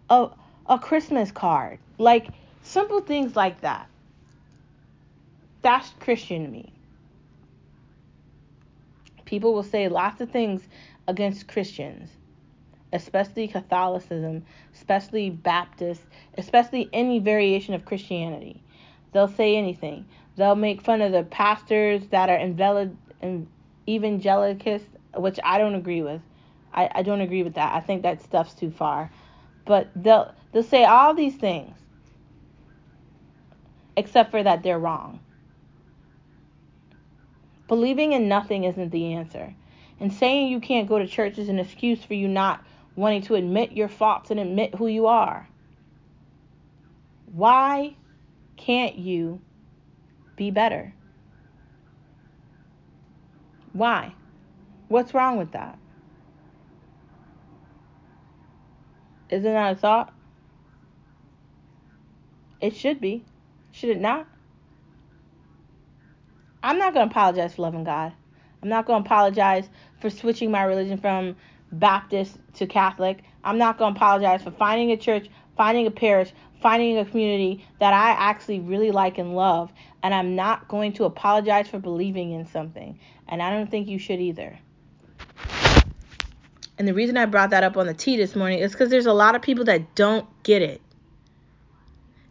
a 0.09 0.29
a 0.67 0.79
Christmas 0.79 1.31
card. 1.31 1.79
Like 1.97 2.27
simple 2.61 3.01
things 3.01 3.35
like 3.35 3.61
that. 3.61 3.87
That's 5.61 5.89
Christian 5.99 6.43
to 6.43 6.49
me. 6.49 6.71
People 9.25 9.53
will 9.53 9.63
say 9.63 9.89
lots 9.89 10.21
of 10.21 10.29
things 10.31 10.61
against 11.07 11.47
Christians, 11.47 12.09
especially 12.93 13.47
Catholicism, 13.47 14.45
especially 14.73 15.29
Baptist, 15.29 16.01
especially 16.37 16.89
any 16.93 17.19
variation 17.19 17.73
of 17.73 17.85
Christianity. 17.85 18.61
They'll 19.11 19.27
say 19.27 19.55
anything. 19.57 20.05
They'll 20.35 20.55
make 20.55 20.81
fun 20.81 21.01
of 21.01 21.11
the 21.11 21.23
pastors 21.23 22.07
that 22.11 22.29
are 22.29 22.39
evangelicals, 23.89 24.81
which 25.15 25.39
I 25.43 25.57
don't 25.57 25.75
agree 25.75 26.01
with. 26.01 26.21
I, 26.73 26.89
I 26.95 27.01
don't 27.03 27.21
agree 27.21 27.43
with 27.43 27.55
that. 27.55 27.73
I 27.73 27.79
think 27.79 28.03
that 28.03 28.21
stuff's 28.21 28.53
too 28.53 28.71
far. 28.71 29.11
But 29.65 29.89
they'll 29.95 30.33
they'll 30.51 30.63
say 30.63 30.85
all 30.85 31.13
these 31.13 31.35
things, 31.35 31.77
except 33.95 34.31
for 34.31 34.41
that 34.43 34.63
they're 34.63 34.79
wrong. 34.79 35.19
Believing 37.67 38.13
in 38.13 38.29
nothing 38.29 38.63
isn't 38.63 38.91
the 38.91 39.13
answer. 39.13 39.53
And 39.99 40.13
saying 40.13 40.49
you 40.49 40.59
can't 40.59 40.87
go 40.87 40.99
to 40.99 41.07
church 41.07 41.37
is 41.37 41.49
an 41.49 41.59
excuse 41.59 42.03
for 42.03 42.13
you 42.13 42.27
not 42.27 42.63
wanting 42.95 43.23
to 43.23 43.35
admit 43.35 43.71
your 43.71 43.89
faults 43.89 44.31
and 44.31 44.39
admit 44.39 44.75
who 44.75 44.87
you 44.87 45.07
are. 45.07 45.47
Why 47.31 47.95
can't 48.55 48.95
you 48.95 49.41
be 50.35 50.51
better? 50.51 50.93
Why? 53.73 54.13
What's 54.87 55.13
wrong 55.13 55.37
with 55.37 55.51
that? 55.51 55.77
Isn't 59.29 59.53
that 59.53 59.73
a 59.73 59.75
thought? 59.75 60.13
It 62.61 62.75
should 62.75 62.99
be. 63.01 63.23
Should 63.71 63.89
it 63.89 63.99
not? 63.99 64.27
I'm 66.63 66.77
not 66.79 66.93
going 66.93 67.07
to 67.07 67.11
apologize 67.11 67.55
for 67.55 67.61
loving 67.63 67.83
God. 67.83 68.13
I'm 68.61 68.69
not 68.69 68.85
going 68.85 69.03
to 69.03 69.07
apologize 69.07 69.69
for 70.01 70.09
switching 70.09 70.49
my 70.49 70.63
religion 70.63 70.97
from 70.97 71.35
Baptist 71.71 72.37
to 72.55 72.65
Catholic. 72.65 73.23
I'm 73.43 73.57
not 73.57 73.77
going 73.77 73.93
to 73.93 73.97
apologize 73.97 74.41
for 74.41 74.51
finding 74.51 74.91
a 74.91 74.97
church, 74.97 75.29
finding 75.55 75.85
a 75.85 75.91
parish, 75.91 76.33
finding 76.61 76.97
a 76.97 77.05
community 77.05 77.65
that 77.79 77.93
I 77.93 78.11
actually 78.11 78.59
really 78.59 78.91
like 78.91 79.17
and 79.17 79.35
love. 79.35 79.71
And 80.01 80.13
I'm 80.13 80.35
not 80.35 80.67
going 80.67 80.93
to 80.93 81.05
apologize 81.05 81.67
for 81.67 81.79
believing 81.79 82.31
in 82.31 82.47
something. 82.47 82.99
And 83.27 83.41
I 83.43 83.51
don't 83.51 83.69
think 83.69 83.87
you 83.87 83.99
should 83.99 84.19
either. 84.19 84.57
And 86.77 86.87
the 86.87 86.93
reason 86.93 87.17
I 87.17 87.25
brought 87.25 87.49
that 87.49 87.63
up 87.63 87.75
on 87.75 87.87
the 87.87 87.93
tea 87.93 88.17
this 88.17 88.35
morning 88.35 88.59
is 88.59 88.71
because 88.71 88.89
there's 88.89 89.07
a 89.07 89.13
lot 89.13 89.35
of 89.35 89.41
people 89.41 89.65
that 89.65 89.95
don't 89.95 90.27
get 90.43 90.61
it. 90.61 90.81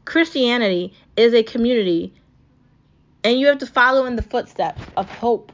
Christianity 0.05 0.95
is 1.17 1.35
a 1.35 1.43
community, 1.43 2.13
and 3.25 3.41
you 3.41 3.49
have 3.49 3.59
to 3.59 3.67
follow 3.67 4.07
in 4.07 4.15
the 4.15 4.23
footsteps 4.23 4.81
of 4.97 5.11
hope. 5.11 5.53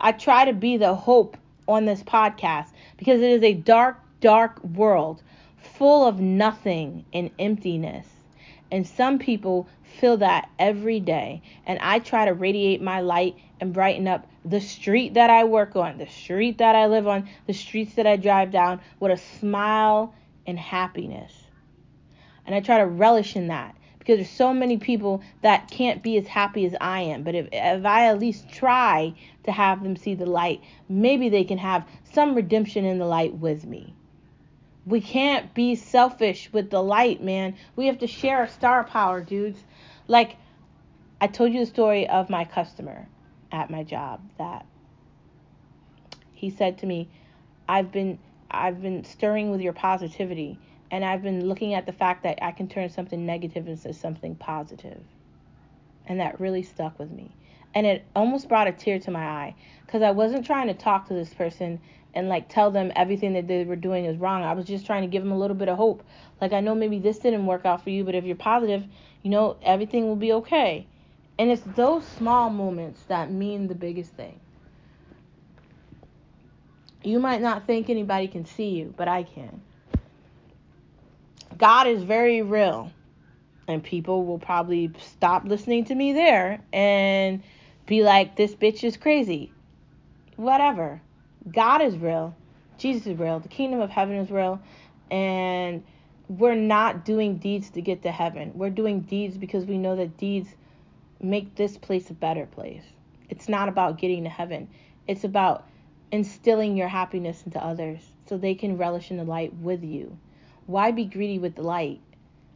I 0.00 0.12
try 0.12 0.46
to 0.46 0.54
be 0.54 0.78
the 0.78 0.94
hope 0.94 1.36
on 1.68 1.84
this 1.84 2.02
podcast 2.02 2.68
because 2.96 3.20
it 3.20 3.30
is 3.30 3.42
a 3.42 3.52
dark, 3.52 3.98
dark 4.20 4.64
world 4.64 5.22
full 5.58 6.06
of 6.06 6.20
nothing 6.20 7.04
and 7.12 7.30
emptiness. 7.38 8.06
And 8.72 8.86
some 8.86 9.18
people 9.18 9.68
feel 9.98 10.16
that 10.18 10.48
every 10.58 11.00
day. 11.00 11.42
And 11.66 11.78
I 11.80 11.98
try 11.98 12.24
to 12.24 12.32
radiate 12.32 12.80
my 12.80 13.00
light 13.00 13.36
and 13.60 13.74
brighten 13.74 14.08
up 14.08 14.26
the 14.44 14.60
street 14.60 15.14
that 15.14 15.30
I 15.30 15.44
work 15.44 15.76
on, 15.76 15.98
the 15.98 16.06
street 16.06 16.58
that 16.58 16.74
I 16.74 16.86
live 16.86 17.06
on, 17.06 17.28
the 17.46 17.52
streets 17.52 17.94
that 17.94 18.06
I 18.06 18.16
drive 18.16 18.50
down 18.50 18.80
with 18.98 19.12
a 19.12 19.16
smile 19.38 20.14
and 20.46 20.58
happiness. 20.58 21.32
And 22.46 22.54
I 22.54 22.60
try 22.60 22.78
to 22.78 22.86
relish 22.86 23.36
in 23.36 23.48
that 23.48 23.76
because 23.98 24.16
there's 24.16 24.30
so 24.30 24.54
many 24.54 24.78
people 24.78 25.22
that 25.42 25.70
can't 25.70 26.02
be 26.02 26.16
as 26.16 26.26
happy 26.26 26.64
as 26.64 26.74
I 26.80 27.02
am. 27.02 27.22
But 27.22 27.34
if, 27.34 27.48
if 27.52 27.84
I 27.84 28.06
at 28.06 28.18
least 28.18 28.48
try 28.50 29.14
to 29.44 29.52
have 29.52 29.82
them 29.82 29.94
see 29.94 30.14
the 30.14 30.26
light, 30.26 30.62
maybe 30.88 31.28
they 31.28 31.44
can 31.44 31.58
have 31.58 31.86
some 32.12 32.34
redemption 32.34 32.84
in 32.84 32.98
the 32.98 33.04
light 33.04 33.34
with 33.34 33.66
me. 33.66 33.94
We 34.86 35.02
can't 35.02 35.52
be 35.52 35.74
selfish 35.74 36.50
with 36.50 36.70
the 36.70 36.82
light, 36.82 37.22
man. 37.22 37.56
We 37.76 37.86
have 37.86 37.98
to 37.98 38.06
share 38.06 38.38
our 38.38 38.48
star 38.48 38.84
power, 38.84 39.20
dudes. 39.20 39.62
Like, 40.08 40.36
I 41.20 41.26
told 41.26 41.52
you 41.52 41.60
the 41.60 41.66
story 41.66 42.08
of 42.08 42.30
my 42.30 42.44
customer 42.46 43.06
at 43.52 43.70
my 43.70 43.82
job 43.82 44.20
that 44.38 44.66
he 46.32 46.50
said 46.50 46.78
to 46.78 46.86
me, 46.86 47.08
I've 47.68 47.92
been 47.92 48.18
I've 48.50 48.82
been 48.82 49.04
stirring 49.04 49.50
with 49.50 49.60
your 49.60 49.72
positivity 49.72 50.58
and 50.90 51.04
I've 51.04 51.22
been 51.22 51.46
looking 51.46 51.74
at 51.74 51.86
the 51.86 51.92
fact 51.92 52.24
that 52.24 52.42
I 52.42 52.50
can 52.50 52.66
turn 52.66 52.88
something 52.88 53.24
negative 53.24 53.68
into 53.68 53.92
something 53.92 54.34
positive. 54.34 55.00
And 56.06 56.18
that 56.18 56.40
really 56.40 56.62
stuck 56.62 56.98
with 56.98 57.10
me. 57.10 57.30
And 57.74 57.86
it 57.86 58.04
almost 58.16 58.48
brought 58.48 58.66
a 58.66 58.72
tear 58.72 58.98
to 59.00 59.10
my 59.12 59.24
eye 59.24 59.54
because 59.86 60.02
I 60.02 60.10
wasn't 60.10 60.44
trying 60.44 60.66
to 60.66 60.74
talk 60.74 61.06
to 61.08 61.14
this 61.14 61.32
person 61.32 61.78
and 62.14 62.28
like 62.28 62.48
tell 62.48 62.72
them 62.72 62.90
everything 62.96 63.34
that 63.34 63.46
they 63.46 63.64
were 63.64 63.76
doing 63.76 64.04
is 64.04 64.16
wrong. 64.16 64.42
I 64.42 64.54
was 64.54 64.64
just 64.64 64.86
trying 64.86 65.02
to 65.02 65.08
give 65.08 65.22
them 65.22 65.30
a 65.30 65.38
little 65.38 65.56
bit 65.56 65.68
of 65.68 65.76
hope. 65.76 66.02
Like 66.40 66.52
I 66.52 66.60
know 66.60 66.74
maybe 66.74 66.98
this 66.98 67.18
didn't 67.18 67.46
work 67.46 67.64
out 67.64 67.84
for 67.84 67.90
you, 67.90 68.02
but 68.02 68.16
if 68.16 68.24
you're 68.24 68.34
positive, 68.34 68.84
you 69.22 69.30
know, 69.30 69.56
everything 69.62 70.08
will 70.08 70.16
be 70.16 70.32
okay. 70.32 70.86
And 71.40 71.50
it's 71.50 71.62
those 71.74 72.04
small 72.06 72.50
moments 72.50 73.00
that 73.08 73.32
mean 73.32 73.66
the 73.66 73.74
biggest 73.74 74.12
thing. 74.12 74.38
You 77.02 77.18
might 77.18 77.40
not 77.40 77.66
think 77.66 77.88
anybody 77.88 78.28
can 78.28 78.44
see 78.44 78.68
you, 78.68 78.92
but 78.94 79.08
I 79.08 79.22
can. 79.22 79.62
God 81.56 81.86
is 81.86 82.02
very 82.02 82.42
real. 82.42 82.92
And 83.66 83.82
people 83.82 84.26
will 84.26 84.38
probably 84.38 84.92
stop 85.00 85.46
listening 85.46 85.86
to 85.86 85.94
me 85.94 86.12
there 86.12 86.60
and 86.74 87.42
be 87.86 88.02
like, 88.02 88.36
this 88.36 88.54
bitch 88.54 88.84
is 88.84 88.98
crazy. 88.98 89.50
Whatever. 90.36 91.00
God 91.50 91.80
is 91.80 91.96
real. 91.96 92.36
Jesus 92.76 93.06
is 93.06 93.18
real. 93.18 93.40
The 93.40 93.48
kingdom 93.48 93.80
of 93.80 93.88
heaven 93.88 94.16
is 94.16 94.30
real. 94.30 94.60
And 95.10 95.84
we're 96.28 96.54
not 96.54 97.06
doing 97.06 97.38
deeds 97.38 97.70
to 97.70 97.80
get 97.80 98.02
to 98.02 98.12
heaven. 98.12 98.52
We're 98.54 98.68
doing 98.68 99.00
deeds 99.00 99.38
because 99.38 99.64
we 99.64 99.78
know 99.78 99.96
that 99.96 100.18
deeds 100.18 100.50
make 101.20 101.54
this 101.54 101.76
place 101.76 102.10
a 102.10 102.14
better 102.14 102.46
place. 102.46 102.84
It's 103.28 103.48
not 103.48 103.68
about 103.68 103.98
getting 103.98 104.24
to 104.24 104.30
heaven, 104.30 104.68
it's 105.06 105.24
about 105.24 105.66
instilling 106.12 106.76
your 106.76 106.88
happiness 106.88 107.42
into 107.44 107.62
others 107.64 108.00
so 108.26 108.36
they 108.36 108.54
can 108.54 108.76
relish 108.76 109.10
in 109.10 109.16
the 109.16 109.24
light 109.24 109.54
with 109.56 109.84
you. 109.84 110.18
Why 110.66 110.90
be 110.90 111.04
greedy 111.04 111.38
with 111.38 111.54
the 111.54 111.62
light? 111.62 112.00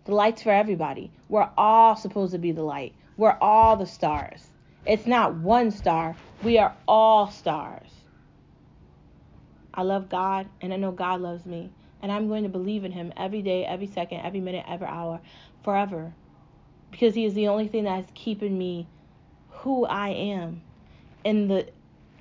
The 0.05 0.15
light's 0.15 0.43
for 0.43 0.53
everybody. 0.53 1.11
We're 1.29 1.51
all 1.57 1.97
supposed 1.97 2.33
to 2.33 2.39
be 2.39 2.53
the 2.53 2.63
light. 2.63 2.95
We're 3.17 3.39
all 3.41 3.77
the 3.77 3.87
stars. 3.87 4.49
It's 4.87 5.07
not 5.07 5.35
one 5.37 5.71
star, 5.71 6.17
we 6.43 6.59
are 6.59 6.77
all 6.87 7.31
stars. 7.31 7.89
I 9.73 9.83
love 9.83 10.09
God 10.09 10.47
and 10.61 10.73
I 10.73 10.77
know 10.77 10.93
God 10.93 11.21
loves 11.21 11.47
me. 11.47 11.71
And 12.03 12.13
I'm 12.13 12.29
going 12.29 12.43
to 12.43 12.51
believe 12.51 12.85
in 12.85 12.93
Him 12.93 13.13
every 13.17 13.41
day, 13.41 13.65
every 13.65 13.87
second, 13.87 14.21
every 14.21 14.41
minute, 14.41 14.67
every 14.69 14.87
hour, 14.87 15.21
forever. 15.63 16.13
Because 16.95 17.17
He 17.17 17.25
is 17.25 17.35
the 17.35 17.49
only 17.49 17.67
thing 17.67 17.85
that 17.85 18.05
is 18.05 18.11
keeping 18.15 18.57
me 18.57 18.87
who 19.51 19.85
I 19.85 20.11
am. 20.11 20.63
And 21.25 21.51
the 21.51 21.67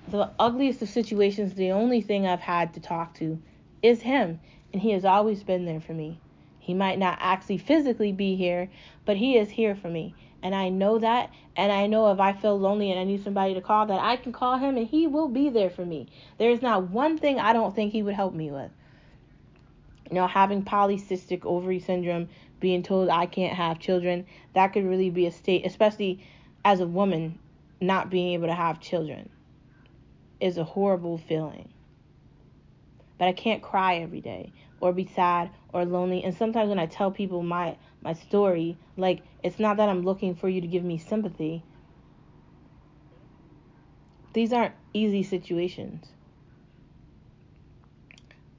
the 0.07 0.31
ugliest 0.39 0.81
of 0.81 0.89
situations, 0.89 1.53
the 1.53 1.71
only 1.71 2.01
thing 2.01 2.25
I've 2.25 2.39
had 2.39 2.73
to 2.73 2.79
talk 2.79 3.13
to 3.19 3.39
is 3.83 4.01
Him. 4.01 4.39
And 4.73 4.81
He 4.81 4.89
has 4.89 5.05
always 5.05 5.43
been 5.43 5.65
there 5.65 5.79
for 5.79 5.93
me. 5.93 6.19
He 6.57 6.73
might 6.73 6.97
not 6.97 7.19
actually 7.21 7.59
physically 7.59 8.12
be 8.12 8.36
here, 8.36 8.67
but 9.05 9.15
He 9.15 9.38
is 9.38 9.51
here 9.51 9.75
for 9.75 9.89
me. 9.89 10.15
And 10.41 10.55
I 10.55 10.69
know 10.69 10.97
that. 10.97 11.29
And 11.55 11.71
I 11.71 11.86
know 11.86 12.12
if 12.12 12.19
I 12.19 12.33
feel 12.33 12.59
lonely 12.59 12.89
and 12.89 12.99
I 12.99 13.03
need 13.03 13.23
somebody 13.23 13.53
to 13.53 13.62
call, 13.62 13.86
that 13.86 14.01
I 14.01 14.15
can 14.15 14.33
call 14.33 14.57
Him 14.57 14.75
and 14.75 14.88
He 14.88 15.05
will 15.05 15.27
be 15.27 15.49
there 15.49 15.69
for 15.69 15.86
me. 15.86 16.07
There's 16.39 16.63
not 16.63 16.89
one 16.89 17.19
thing 17.19 17.39
I 17.39 17.53
don't 17.53 17.75
think 17.75 17.91
He 17.91 18.01
would 18.01 18.15
help 18.15 18.33
me 18.33 18.49
with. 18.49 18.71
You 20.09 20.15
know, 20.15 20.25
having 20.25 20.63
polycystic 20.63 21.45
ovary 21.45 21.79
syndrome, 21.79 22.29
being 22.63 22.82
told 22.82 23.10
I 23.10 23.26
can't 23.26 23.58
have 23.58 23.78
children, 23.78 24.26
that 24.54 24.69
could 24.69 24.86
really 24.86 25.10
be 25.10 25.26
a 25.26 25.32
state, 25.34 25.65
especially 25.65 26.26
as 26.63 26.80
a 26.80 26.88
woman, 26.88 27.38
not 27.82 28.10
being 28.10 28.32
able 28.36 28.47
to 28.47 28.54
have 28.54 28.80
children 28.80 29.28
is 30.39 30.58
a 30.58 30.63
horrible 30.63 31.17
feeling. 31.17 31.67
But 33.17 33.28
I 33.28 33.34
can't 33.34 33.62
cry 33.62 33.97
every 33.97 34.21
day 34.21 34.54
or 34.80 34.93
be 34.93 35.06
sad 35.13 35.49
or 35.73 35.84
lonely. 35.84 36.23
And 36.23 36.34
sometimes 36.34 36.69
when 36.69 36.80
I 36.80 36.86
tell 36.86 37.12
people 37.12 37.43
my 37.43 37.76
my 38.02 38.13
story, 38.13 38.78
like 38.95 39.23
it's 39.43 39.60
not 39.60 39.76
that 39.76 39.89
I'm 39.89 40.04
looking 40.04 40.34
for 40.34 40.47
you 40.47 40.62
to 40.62 40.67
give 40.67 40.86
me 40.86 40.97
sympathy. 40.97 41.63
These 44.32 44.54
aren't 44.54 44.76
easy 44.93 45.23
situations. 45.23 46.06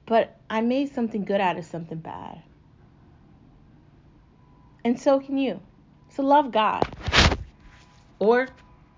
But 0.05 0.37
I 0.47 0.61
made 0.61 0.93
something 0.93 1.25
good 1.25 1.41
out 1.41 1.57
of 1.57 1.65
something 1.65 1.97
bad. 1.97 2.43
And 4.85 4.99
so 5.01 5.19
can 5.19 5.37
you. 5.37 5.59
So 6.09 6.21
love 6.21 6.51
God. 6.51 6.87
Or 8.19 8.47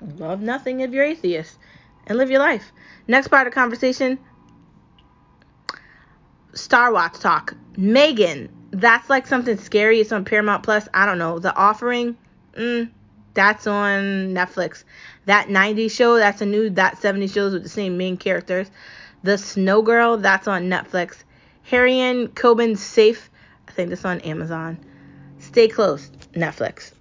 love 0.01 0.41
nothing 0.41 0.81
if 0.81 0.91
you're 0.91 1.05
atheist 1.05 1.57
and 2.05 2.17
live 2.17 2.29
your 2.29 2.41
life. 2.41 2.73
Next 3.07 3.29
part 3.29 3.47
of 3.47 3.53
conversation 3.53 4.19
Star 6.53 6.91
Watch 6.91 7.19
talk. 7.19 7.55
Megan, 7.77 8.49
that's 8.71 9.09
like 9.09 9.27
something 9.27 9.57
scary. 9.57 10.01
It's 10.01 10.11
on 10.11 10.25
Paramount 10.25 10.63
Plus. 10.63 10.89
I 10.93 11.05
don't 11.05 11.19
know. 11.19 11.39
The 11.39 11.55
Offering, 11.55 12.17
mm, 12.53 12.89
that's 13.33 13.65
on 13.65 14.33
Netflix. 14.33 14.83
That 15.25 15.47
90s 15.47 15.91
show, 15.91 16.17
that's 16.17 16.41
a 16.41 16.45
new 16.45 16.69
That 16.71 16.97
70s 16.97 17.33
shows 17.33 17.53
with 17.53 17.63
the 17.63 17.69
same 17.69 17.97
main 17.97 18.17
characters. 18.17 18.69
The 19.23 19.37
Snow 19.37 19.81
Girl, 19.81 20.17
that's 20.17 20.49
on 20.49 20.63
Netflix. 20.63 21.23
Harriet 21.63 22.35
Coben's 22.35 22.81
Safe, 22.81 23.29
I 23.69 23.71
think 23.71 23.89
that's 23.89 24.05
on 24.05 24.19
Amazon. 24.21 24.79
Stay 25.47 25.67
Close, 25.67 26.09
Netflix. 26.33 26.93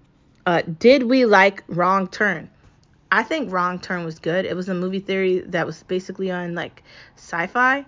Uh, 0.46 0.62
did 0.78 1.02
we 1.02 1.24
like 1.26 1.64
Wrong 1.68 2.06
Turn? 2.08 2.48
I 3.12 3.22
think 3.22 3.52
Wrong 3.52 3.78
Turn 3.78 4.04
was 4.04 4.18
good. 4.18 4.44
It 4.46 4.56
was 4.56 4.68
a 4.68 4.74
movie 4.74 5.00
theory 5.00 5.40
that 5.40 5.66
was 5.66 5.82
basically 5.82 6.30
on 6.30 6.54
like 6.54 6.82
sci-fi 7.16 7.84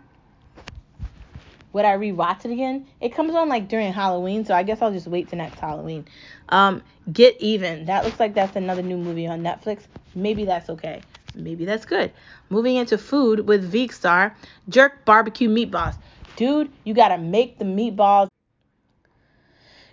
would 1.73 1.85
I 1.85 1.97
rewatch 1.97 2.45
it 2.45 2.51
again? 2.51 2.87
It 3.01 3.15
comes 3.15 3.35
on 3.35 3.49
like 3.49 3.69
during 3.69 3.93
Halloween, 3.93 4.45
so 4.45 4.55
I 4.55 4.63
guess 4.63 4.83
I'll 4.83 4.93
just 4.93 5.07
wait 5.07 5.29
till 5.29 5.39
next 5.39 5.61
Halloween. 5.61 6.07
Um, 6.49 6.83
Get 7.13 7.37
Even. 7.41 7.85
That 7.87 8.05
looks 8.05 8.19
like 8.19 8.35
that's 8.35 8.57
another 8.57 8.83
new 8.83 8.97
movie 8.97 9.27
on 9.27 9.43
Netflix. 9.43 9.83
Maybe 10.15 10.45
that's 10.45 10.71
okay. 10.71 11.03
Maybe 11.35 11.65
that's 11.65 11.85
good. 11.85 12.11
Moving 12.51 12.77
into 12.77 12.99
food 12.99 13.47
with 13.47 13.73
Veekstar, 13.73 14.35
Jerk 14.69 15.05
barbecue 15.05 15.49
meatballs. 15.49 15.97
Dude, 16.37 16.71
you 16.85 16.95
gotta 16.95 17.19
make 17.19 17.59
the 17.59 17.65
meatballs. 17.65 18.29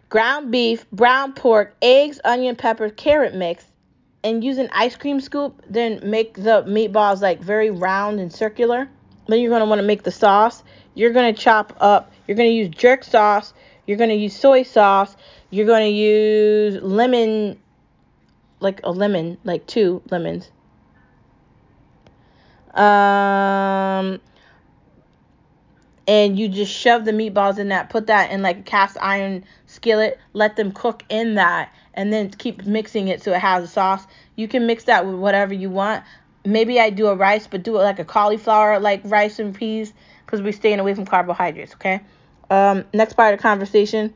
Ground 0.10 0.52
beef, 0.52 0.90
brown 0.92 1.34
pork, 1.34 1.76
eggs, 1.82 2.20
onion, 2.24 2.56
pepper, 2.56 2.90
carrot 2.90 3.34
mix, 3.36 3.66
and 4.24 4.44
use 4.44 4.58
an 4.58 4.70
ice 4.72 4.96
cream 4.96 5.20
scoop. 5.20 5.62
Then 5.70 6.00
make 6.04 6.36
the 6.36 6.64
meatballs 6.64 7.22
like 7.22 7.42
very 7.42 7.70
round 7.70 8.20
and 8.20 8.32
circular. 8.32 8.88
Then 9.28 9.40
you're 9.40 9.52
gonna 9.52 9.66
want 9.66 9.80
to 9.80 9.88
make 9.88 10.04
the 10.04 10.12
sauce 10.12 10.64
you're 10.96 11.12
to 11.36 11.40
chop 11.40 11.74
up, 11.80 12.12
you're 12.26 12.38
to 12.50 12.56
use 12.56 12.70
jerk 12.70 13.04
sauce, 13.04 13.54
you're 13.86 13.98
to 14.10 14.16
use 14.16 14.36
soy 14.36 14.64
sauce, 14.64 15.16
you're 15.52 15.68
to 15.68 15.90
use 15.90 16.82
lemon, 16.82 17.60
like 18.62 18.80
a 18.84 18.92
lemon, 18.92 19.38
like 19.44 19.68
two 19.68 20.02
lemons. 20.10 20.50
Um, 22.74 24.20
and 26.08 26.40
you 26.40 26.48
just 26.48 26.74
shove 26.74 27.06
the 27.06 27.12
meatballs 27.12 27.60
in 27.60 27.70
that. 27.70 27.90
Put 27.90 28.08
that 28.08 28.32
in 28.32 28.42
like 28.42 28.60
a 28.60 28.64
cast 28.64 28.98
iron 29.02 29.44
skillet. 29.76 30.20
Let 30.34 30.56
them 30.56 30.72
cook 30.72 31.04
in 31.10 31.36
that, 31.36 31.72
and 31.94 32.12
then 32.12 32.32
keep 32.32 32.66
mixing 32.66 33.08
it 33.08 33.22
so 33.22 33.34
it 33.34 33.40
has 33.40 33.64
a 33.64 33.68
sauce. 33.68 34.06
You 34.36 34.48
can 34.48 34.66
mix 34.66 34.86
that 34.86 35.06
with 35.06 35.16
whatever 35.16 35.54
you 35.54 35.70
want. 35.70 36.04
Maybe 36.44 36.80
I 36.80 36.90
do 36.90 37.08
a 37.08 37.16
rice, 37.16 37.48
but 37.48 37.64
do 37.64 37.76
it 37.78 37.82
like 37.82 38.00
a 38.00 38.06
cauliflower, 38.06 38.80
like 38.80 39.02
rice 39.04 39.40
and 39.40 39.54
peas, 39.54 39.94
because 40.26 40.42
we're 40.42 40.54
staying 40.54 40.80
away 40.80 40.94
from 40.94 41.06
carbohydrates. 41.06 41.74
Okay. 41.76 42.02
Um, 42.50 42.86
next 42.94 43.14
part 43.14 43.34
of 43.34 43.40
the 43.40 43.42
conversation. 43.42 44.14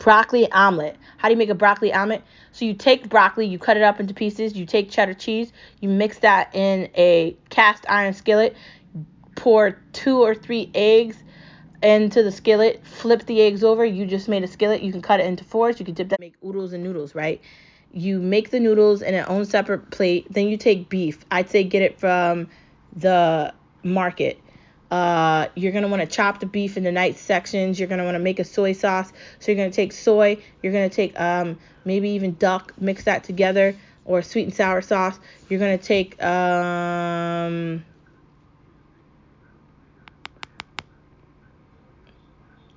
Broccoli 0.00 0.50
omelet. 0.50 0.96
How 1.18 1.28
do 1.28 1.34
you 1.34 1.38
make 1.38 1.50
a 1.50 1.54
broccoli 1.54 1.92
omelet? 1.92 2.24
So 2.50 2.64
you 2.64 2.74
take 2.74 3.08
broccoli, 3.08 3.46
you 3.46 3.58
cut 3.58 3.76
it 3.76 3.84
up 3.84 4.00
into 4.00 4.12
pieces, 4.12 4.56
you 4.56 4.66
take 4.66 4.90
cheddar 4.90 5.14
cheese, 5.14 5.52
you 5.80 5.88
mix 5.88 6.18
that 6.18 6.52
in 6.54 6.90
a 6.96 7.36
cast 7.50 7.84
iron 7.88 8.14
skillet, 8.14 8.56
pour 9.36 9.78
two 9.92 10.20
or 10.20 10.34
three 10.34 10.70
eggs 10.74 11.16
into 11.82 12.22
the 12.22 12.32
skillet, 12.32 12.84
flip 12.84 13.24
the 13.26 13.40
eggs 13.40 13.62
over, 13.62 13.84
you 13.84 14.04
just 14.04 14.28
made 14.28 14.42
a 14.42 14.48
skillet, 14.48 14.82
you 14.82 14.90
can 14.90 15.00
cut 15.00 15.20
it 15.20 15.26
into 15.26 15.44
fours, 15.44 15.78
you 15.78 15.84
can 15.84 15.94
dip 15.94 16.08
that 16.08 16.18
make 16.18 16.34
oodles 16.44 16.72
and 16.72 16.82
noodles, 16.82 17.14
right? 17.14 17.40
You 17.92 18.20
make 18.20 18.50
the 18.50 18.60
noodles 18.60 19.02
in 19.02 19.14
an 19.14 19.24
own 19.28 19.44
separate 19.44 19.90
plate, 19.90 20.26
then 20.30 20.48
you 20.48 20.56
take 20.56 20.88
beef. 20.88 21.24
I'd 21.30 21.50
say 21.50 21.62
get 21.64 21.82
it 21.82 21.98
from 21.98 22.48
the 22.94 23.54
market 23.82 24.40
uh, 24.90 25.46
you're 25.54 25.72
going 25.72 25.82
to 25.82 25.88
want 25.88 26.02
to 26.02 26.08
chop 26.08 26.40
the 26.40 26.46
beef 26.46 26.76
into 26.76 26.90
nice 26.90 27.20
sections. 27.20 27.78
You're 27.78 27.88
going 27.88 27.98
to 27.98 28.04
want 28.04 28.16
to 28.16 28.20
make 28.20 28.38
a 28.40 28.44
soy 28.44 28.72
sauce. 28.72 29.12
So 29.38 29.52
you're 29.52 29.56
going 29.56 29.70
to 29.70 29.76
take 29.76 29.92
soy. 29.92 30.38
You're 30.62 30.72
going 30.72 30.88
to 30.88 30.94
take 30.94 31.18
um, 31.18 31.58
maybe 31.84 32.10
even 32.10 32.34
duck, 32.34 32.74
mix 32.78 33.04
that 33.04 33.24
together, 33.24 33.76
or 34.04 34.22
sweet 34.22 34.44
and 34.44 34.54
sour 34.54 34.82
sauce. 34.82 35.18
You're 35.48 35.60
going 35.60 35.78
to 35.78 35.84
take 35.84 36.20
um, 36.22 37.84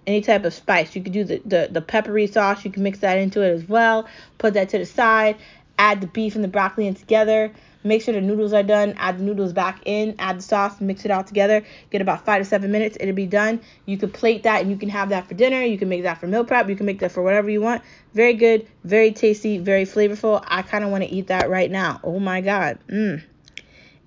any 0.06 0.22
type 0.22 0.46
of 0.46 0.54
spice. 0.54 0.96
You 0.96 1.02
could 1.02 1.14
do 1.14 1.24
the, 1.24 1.42
the, 1.44 1.70
the 1.72 1.82
peppery 1.82 2.28
sauce. 2.28 2.64
You 2.64 2.72
can 2.72 2.84
mix 2.84 3.00
that 3.00 3.18
into 3.18 3.42
it 3.42 3.50
as 3.50 3.68
well. 3.68 4.08
Put 4.38 4.54
that 4.54 4.70
to 4.70 4.78
the 4.78 4.86
side. 4.86 5.38
Add 5.80 6.02
the 6.02 6.08
beef 6.08 6.36
and 6.36 6.44
the 6.44 6.50
broccoli 6.50 6.86
in 6.86 6.94
together. 6.94 7.52
Make 7.84 8.02
sure 8.02 8.14
the 8.14 8.22
noodles 8.22 8.54
are 8.54 8.64
done. 8.64 8.94
Add 8.98 9.20
the 9.20 9.24
noodles 9.24 9.54
back 9.54 9.82
in. 9.86 10.16
Add 10.20 10.40
the 10.40 10.42
sauce. 10.44 10.80
Mix 10.80 11.06
it 11.06 11.12
all 11.12 11.24
together. 11.24 11.64
Get 11.90 12.02
about 12.02 12.26
five 12.26 12.42
to 12.42 12.46
seven 12.46 12.72
minutes. 12.72 12.98
It'll 13.00 13.16
be 13.16 13.26
done. 13.26 13.62
You 13.86 13.98
can 13.98 14.12
plate 14.12 14.44
that 14.44 14.62
and 14.62 14.72
you 14.72 14.78
can 14.78 14.90
have 14.90 15.10
that 15.10 15.28
for 15.28 15.34
dinner. 15.34 15.62
You 15.62 15.78
can 15.78 15.90
make 15.90 16.04
that 16.04 16.20
for 16.20 16.28
meal 16.28 16.46
prep. 16.46 16.70
You 16.70 16.76
can 16.76 16.86
make 16.86 17.00
that 17.00 17.12
for 17.12 17.22
whatever 17.22 17.50
you 17.50 17.62
want. 17.62 17.82
Very 18.14 18.34
good. 18.34 18.68
Very 18.84 19.12
tasty. 19.12 19.58
Very 19.58 19.86
flavorful. 19.86 20.44
I 20.48 20.62
kind 20.62 20.84
of 20.84 20.92
want 20.92 21.04
to 21.04 21.10
eat 21.10 21.28
that 21.28 21.50
right 21.50 21.70
now. 21.70 22.00
Oh 22.04 22.20
my 22.20 22.42
God. 22.42 22.80
Mmm. 22.88 23.22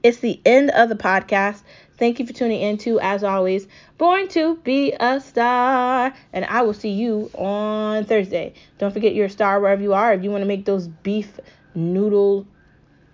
It's 0.03 0.19
the 0.19 0.41
end 0.45 0.71
of 0.71 0.89
the 0.89 0.95
podcast. 0.95 1.63
Thank 1.99 2.21
you 2.21 2.27
for 2.27 2.33
tuning 2.33 2.61
in 2.61 2.79
to, 2.79 3.01
as 3.01 3.25
always, 3.25 3.67
Born 3.97 4.29
to 4.29 4.57
Be 4.57 4.93
a 4.93 5.21
Star. 5.21 6.15
And 6.33 6.45
I 6.45 6.63
will 6.63 6.75
see 6.75 6.91
you 6.91 7.31
on 7.35 8.05
Thursday. 8.05 8.55
Don't 8.79 8.93
forget 8.93 9.15
you're 9.15 9.27
a 9.27 9.31
star 9.31 9.59
wherever 9.61 9.83
you 9.83 9.95
are. 9.95 10.13
If 10.13 10.23
you 10.23 10.31
want 10.31 10.43
to 10.43 10.47
make 10.47 10.67
those 10.67 10.89
beef 10.89 11.41
noodle 11.75 12.47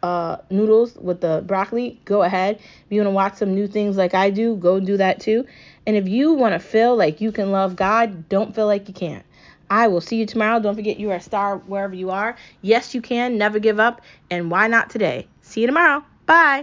uh, 0.03 0.39
noodles 0.51 0.95
with 0.97 1.21
the 1.21 1.43
broccoli, 1.47 2.01
go 2.05 2.23
ahead. 2.23 2.57
If 2.57 2.87
you 2.91 3.01
want 3.01 3.07
to 3.07 3.15
watch 3.15 3.35
some 3.37 3.55
new 3.55 3.67
things 3.67 3.97
like 3.97 4.15
I 4.15 4.31
do, 4.31 4.57
go 4.57 4.81
do 4.81 4.97
that 4.97 5.21
too. 5.21 5.47
And 5.87 5.97
if 5.97 6.09
you 6.09 6.33
want 6.33 6.55
to 6.55 6.59
feel 6.59 6.97
like 6.97 7.21
you 7.21 7.33
can 7.33 7.51
love 7.51 7.77
God, 7.77 8.29
don't 8.29 8.55
feel 8.55 8.67
like 8.67 8.89
you 8.89 8.95
can't. 8.95 9.25
I 9.71 9.89
will 9.89 10.03
see 10.03 10.17
you 10.17 10.27
tomorrow. 10.27 10.61
Don't 10.61 10.75
forget 10.75 11.01
you 11.01 11.11
are 11.13 11.17
a 11.17 11.21
star 11.21 11.57
wherever 11.57 11.95
you 11.95 12.11
are. 12.11 12.37
Yes, 12.61 12.95
you 12.95 13.01
can. 13.01 13.39
Never 13.39 13.59
give 13.59 13.81
up. 13.81 14.03
And 14.31 14.51
why 14.51 14.67
not 14.67 14.91
today? 14.91 15.29
See 15.41 15.63
you 15.63 15.67
tomorrow. 15.67 16.05
Bye. 16.27 16.61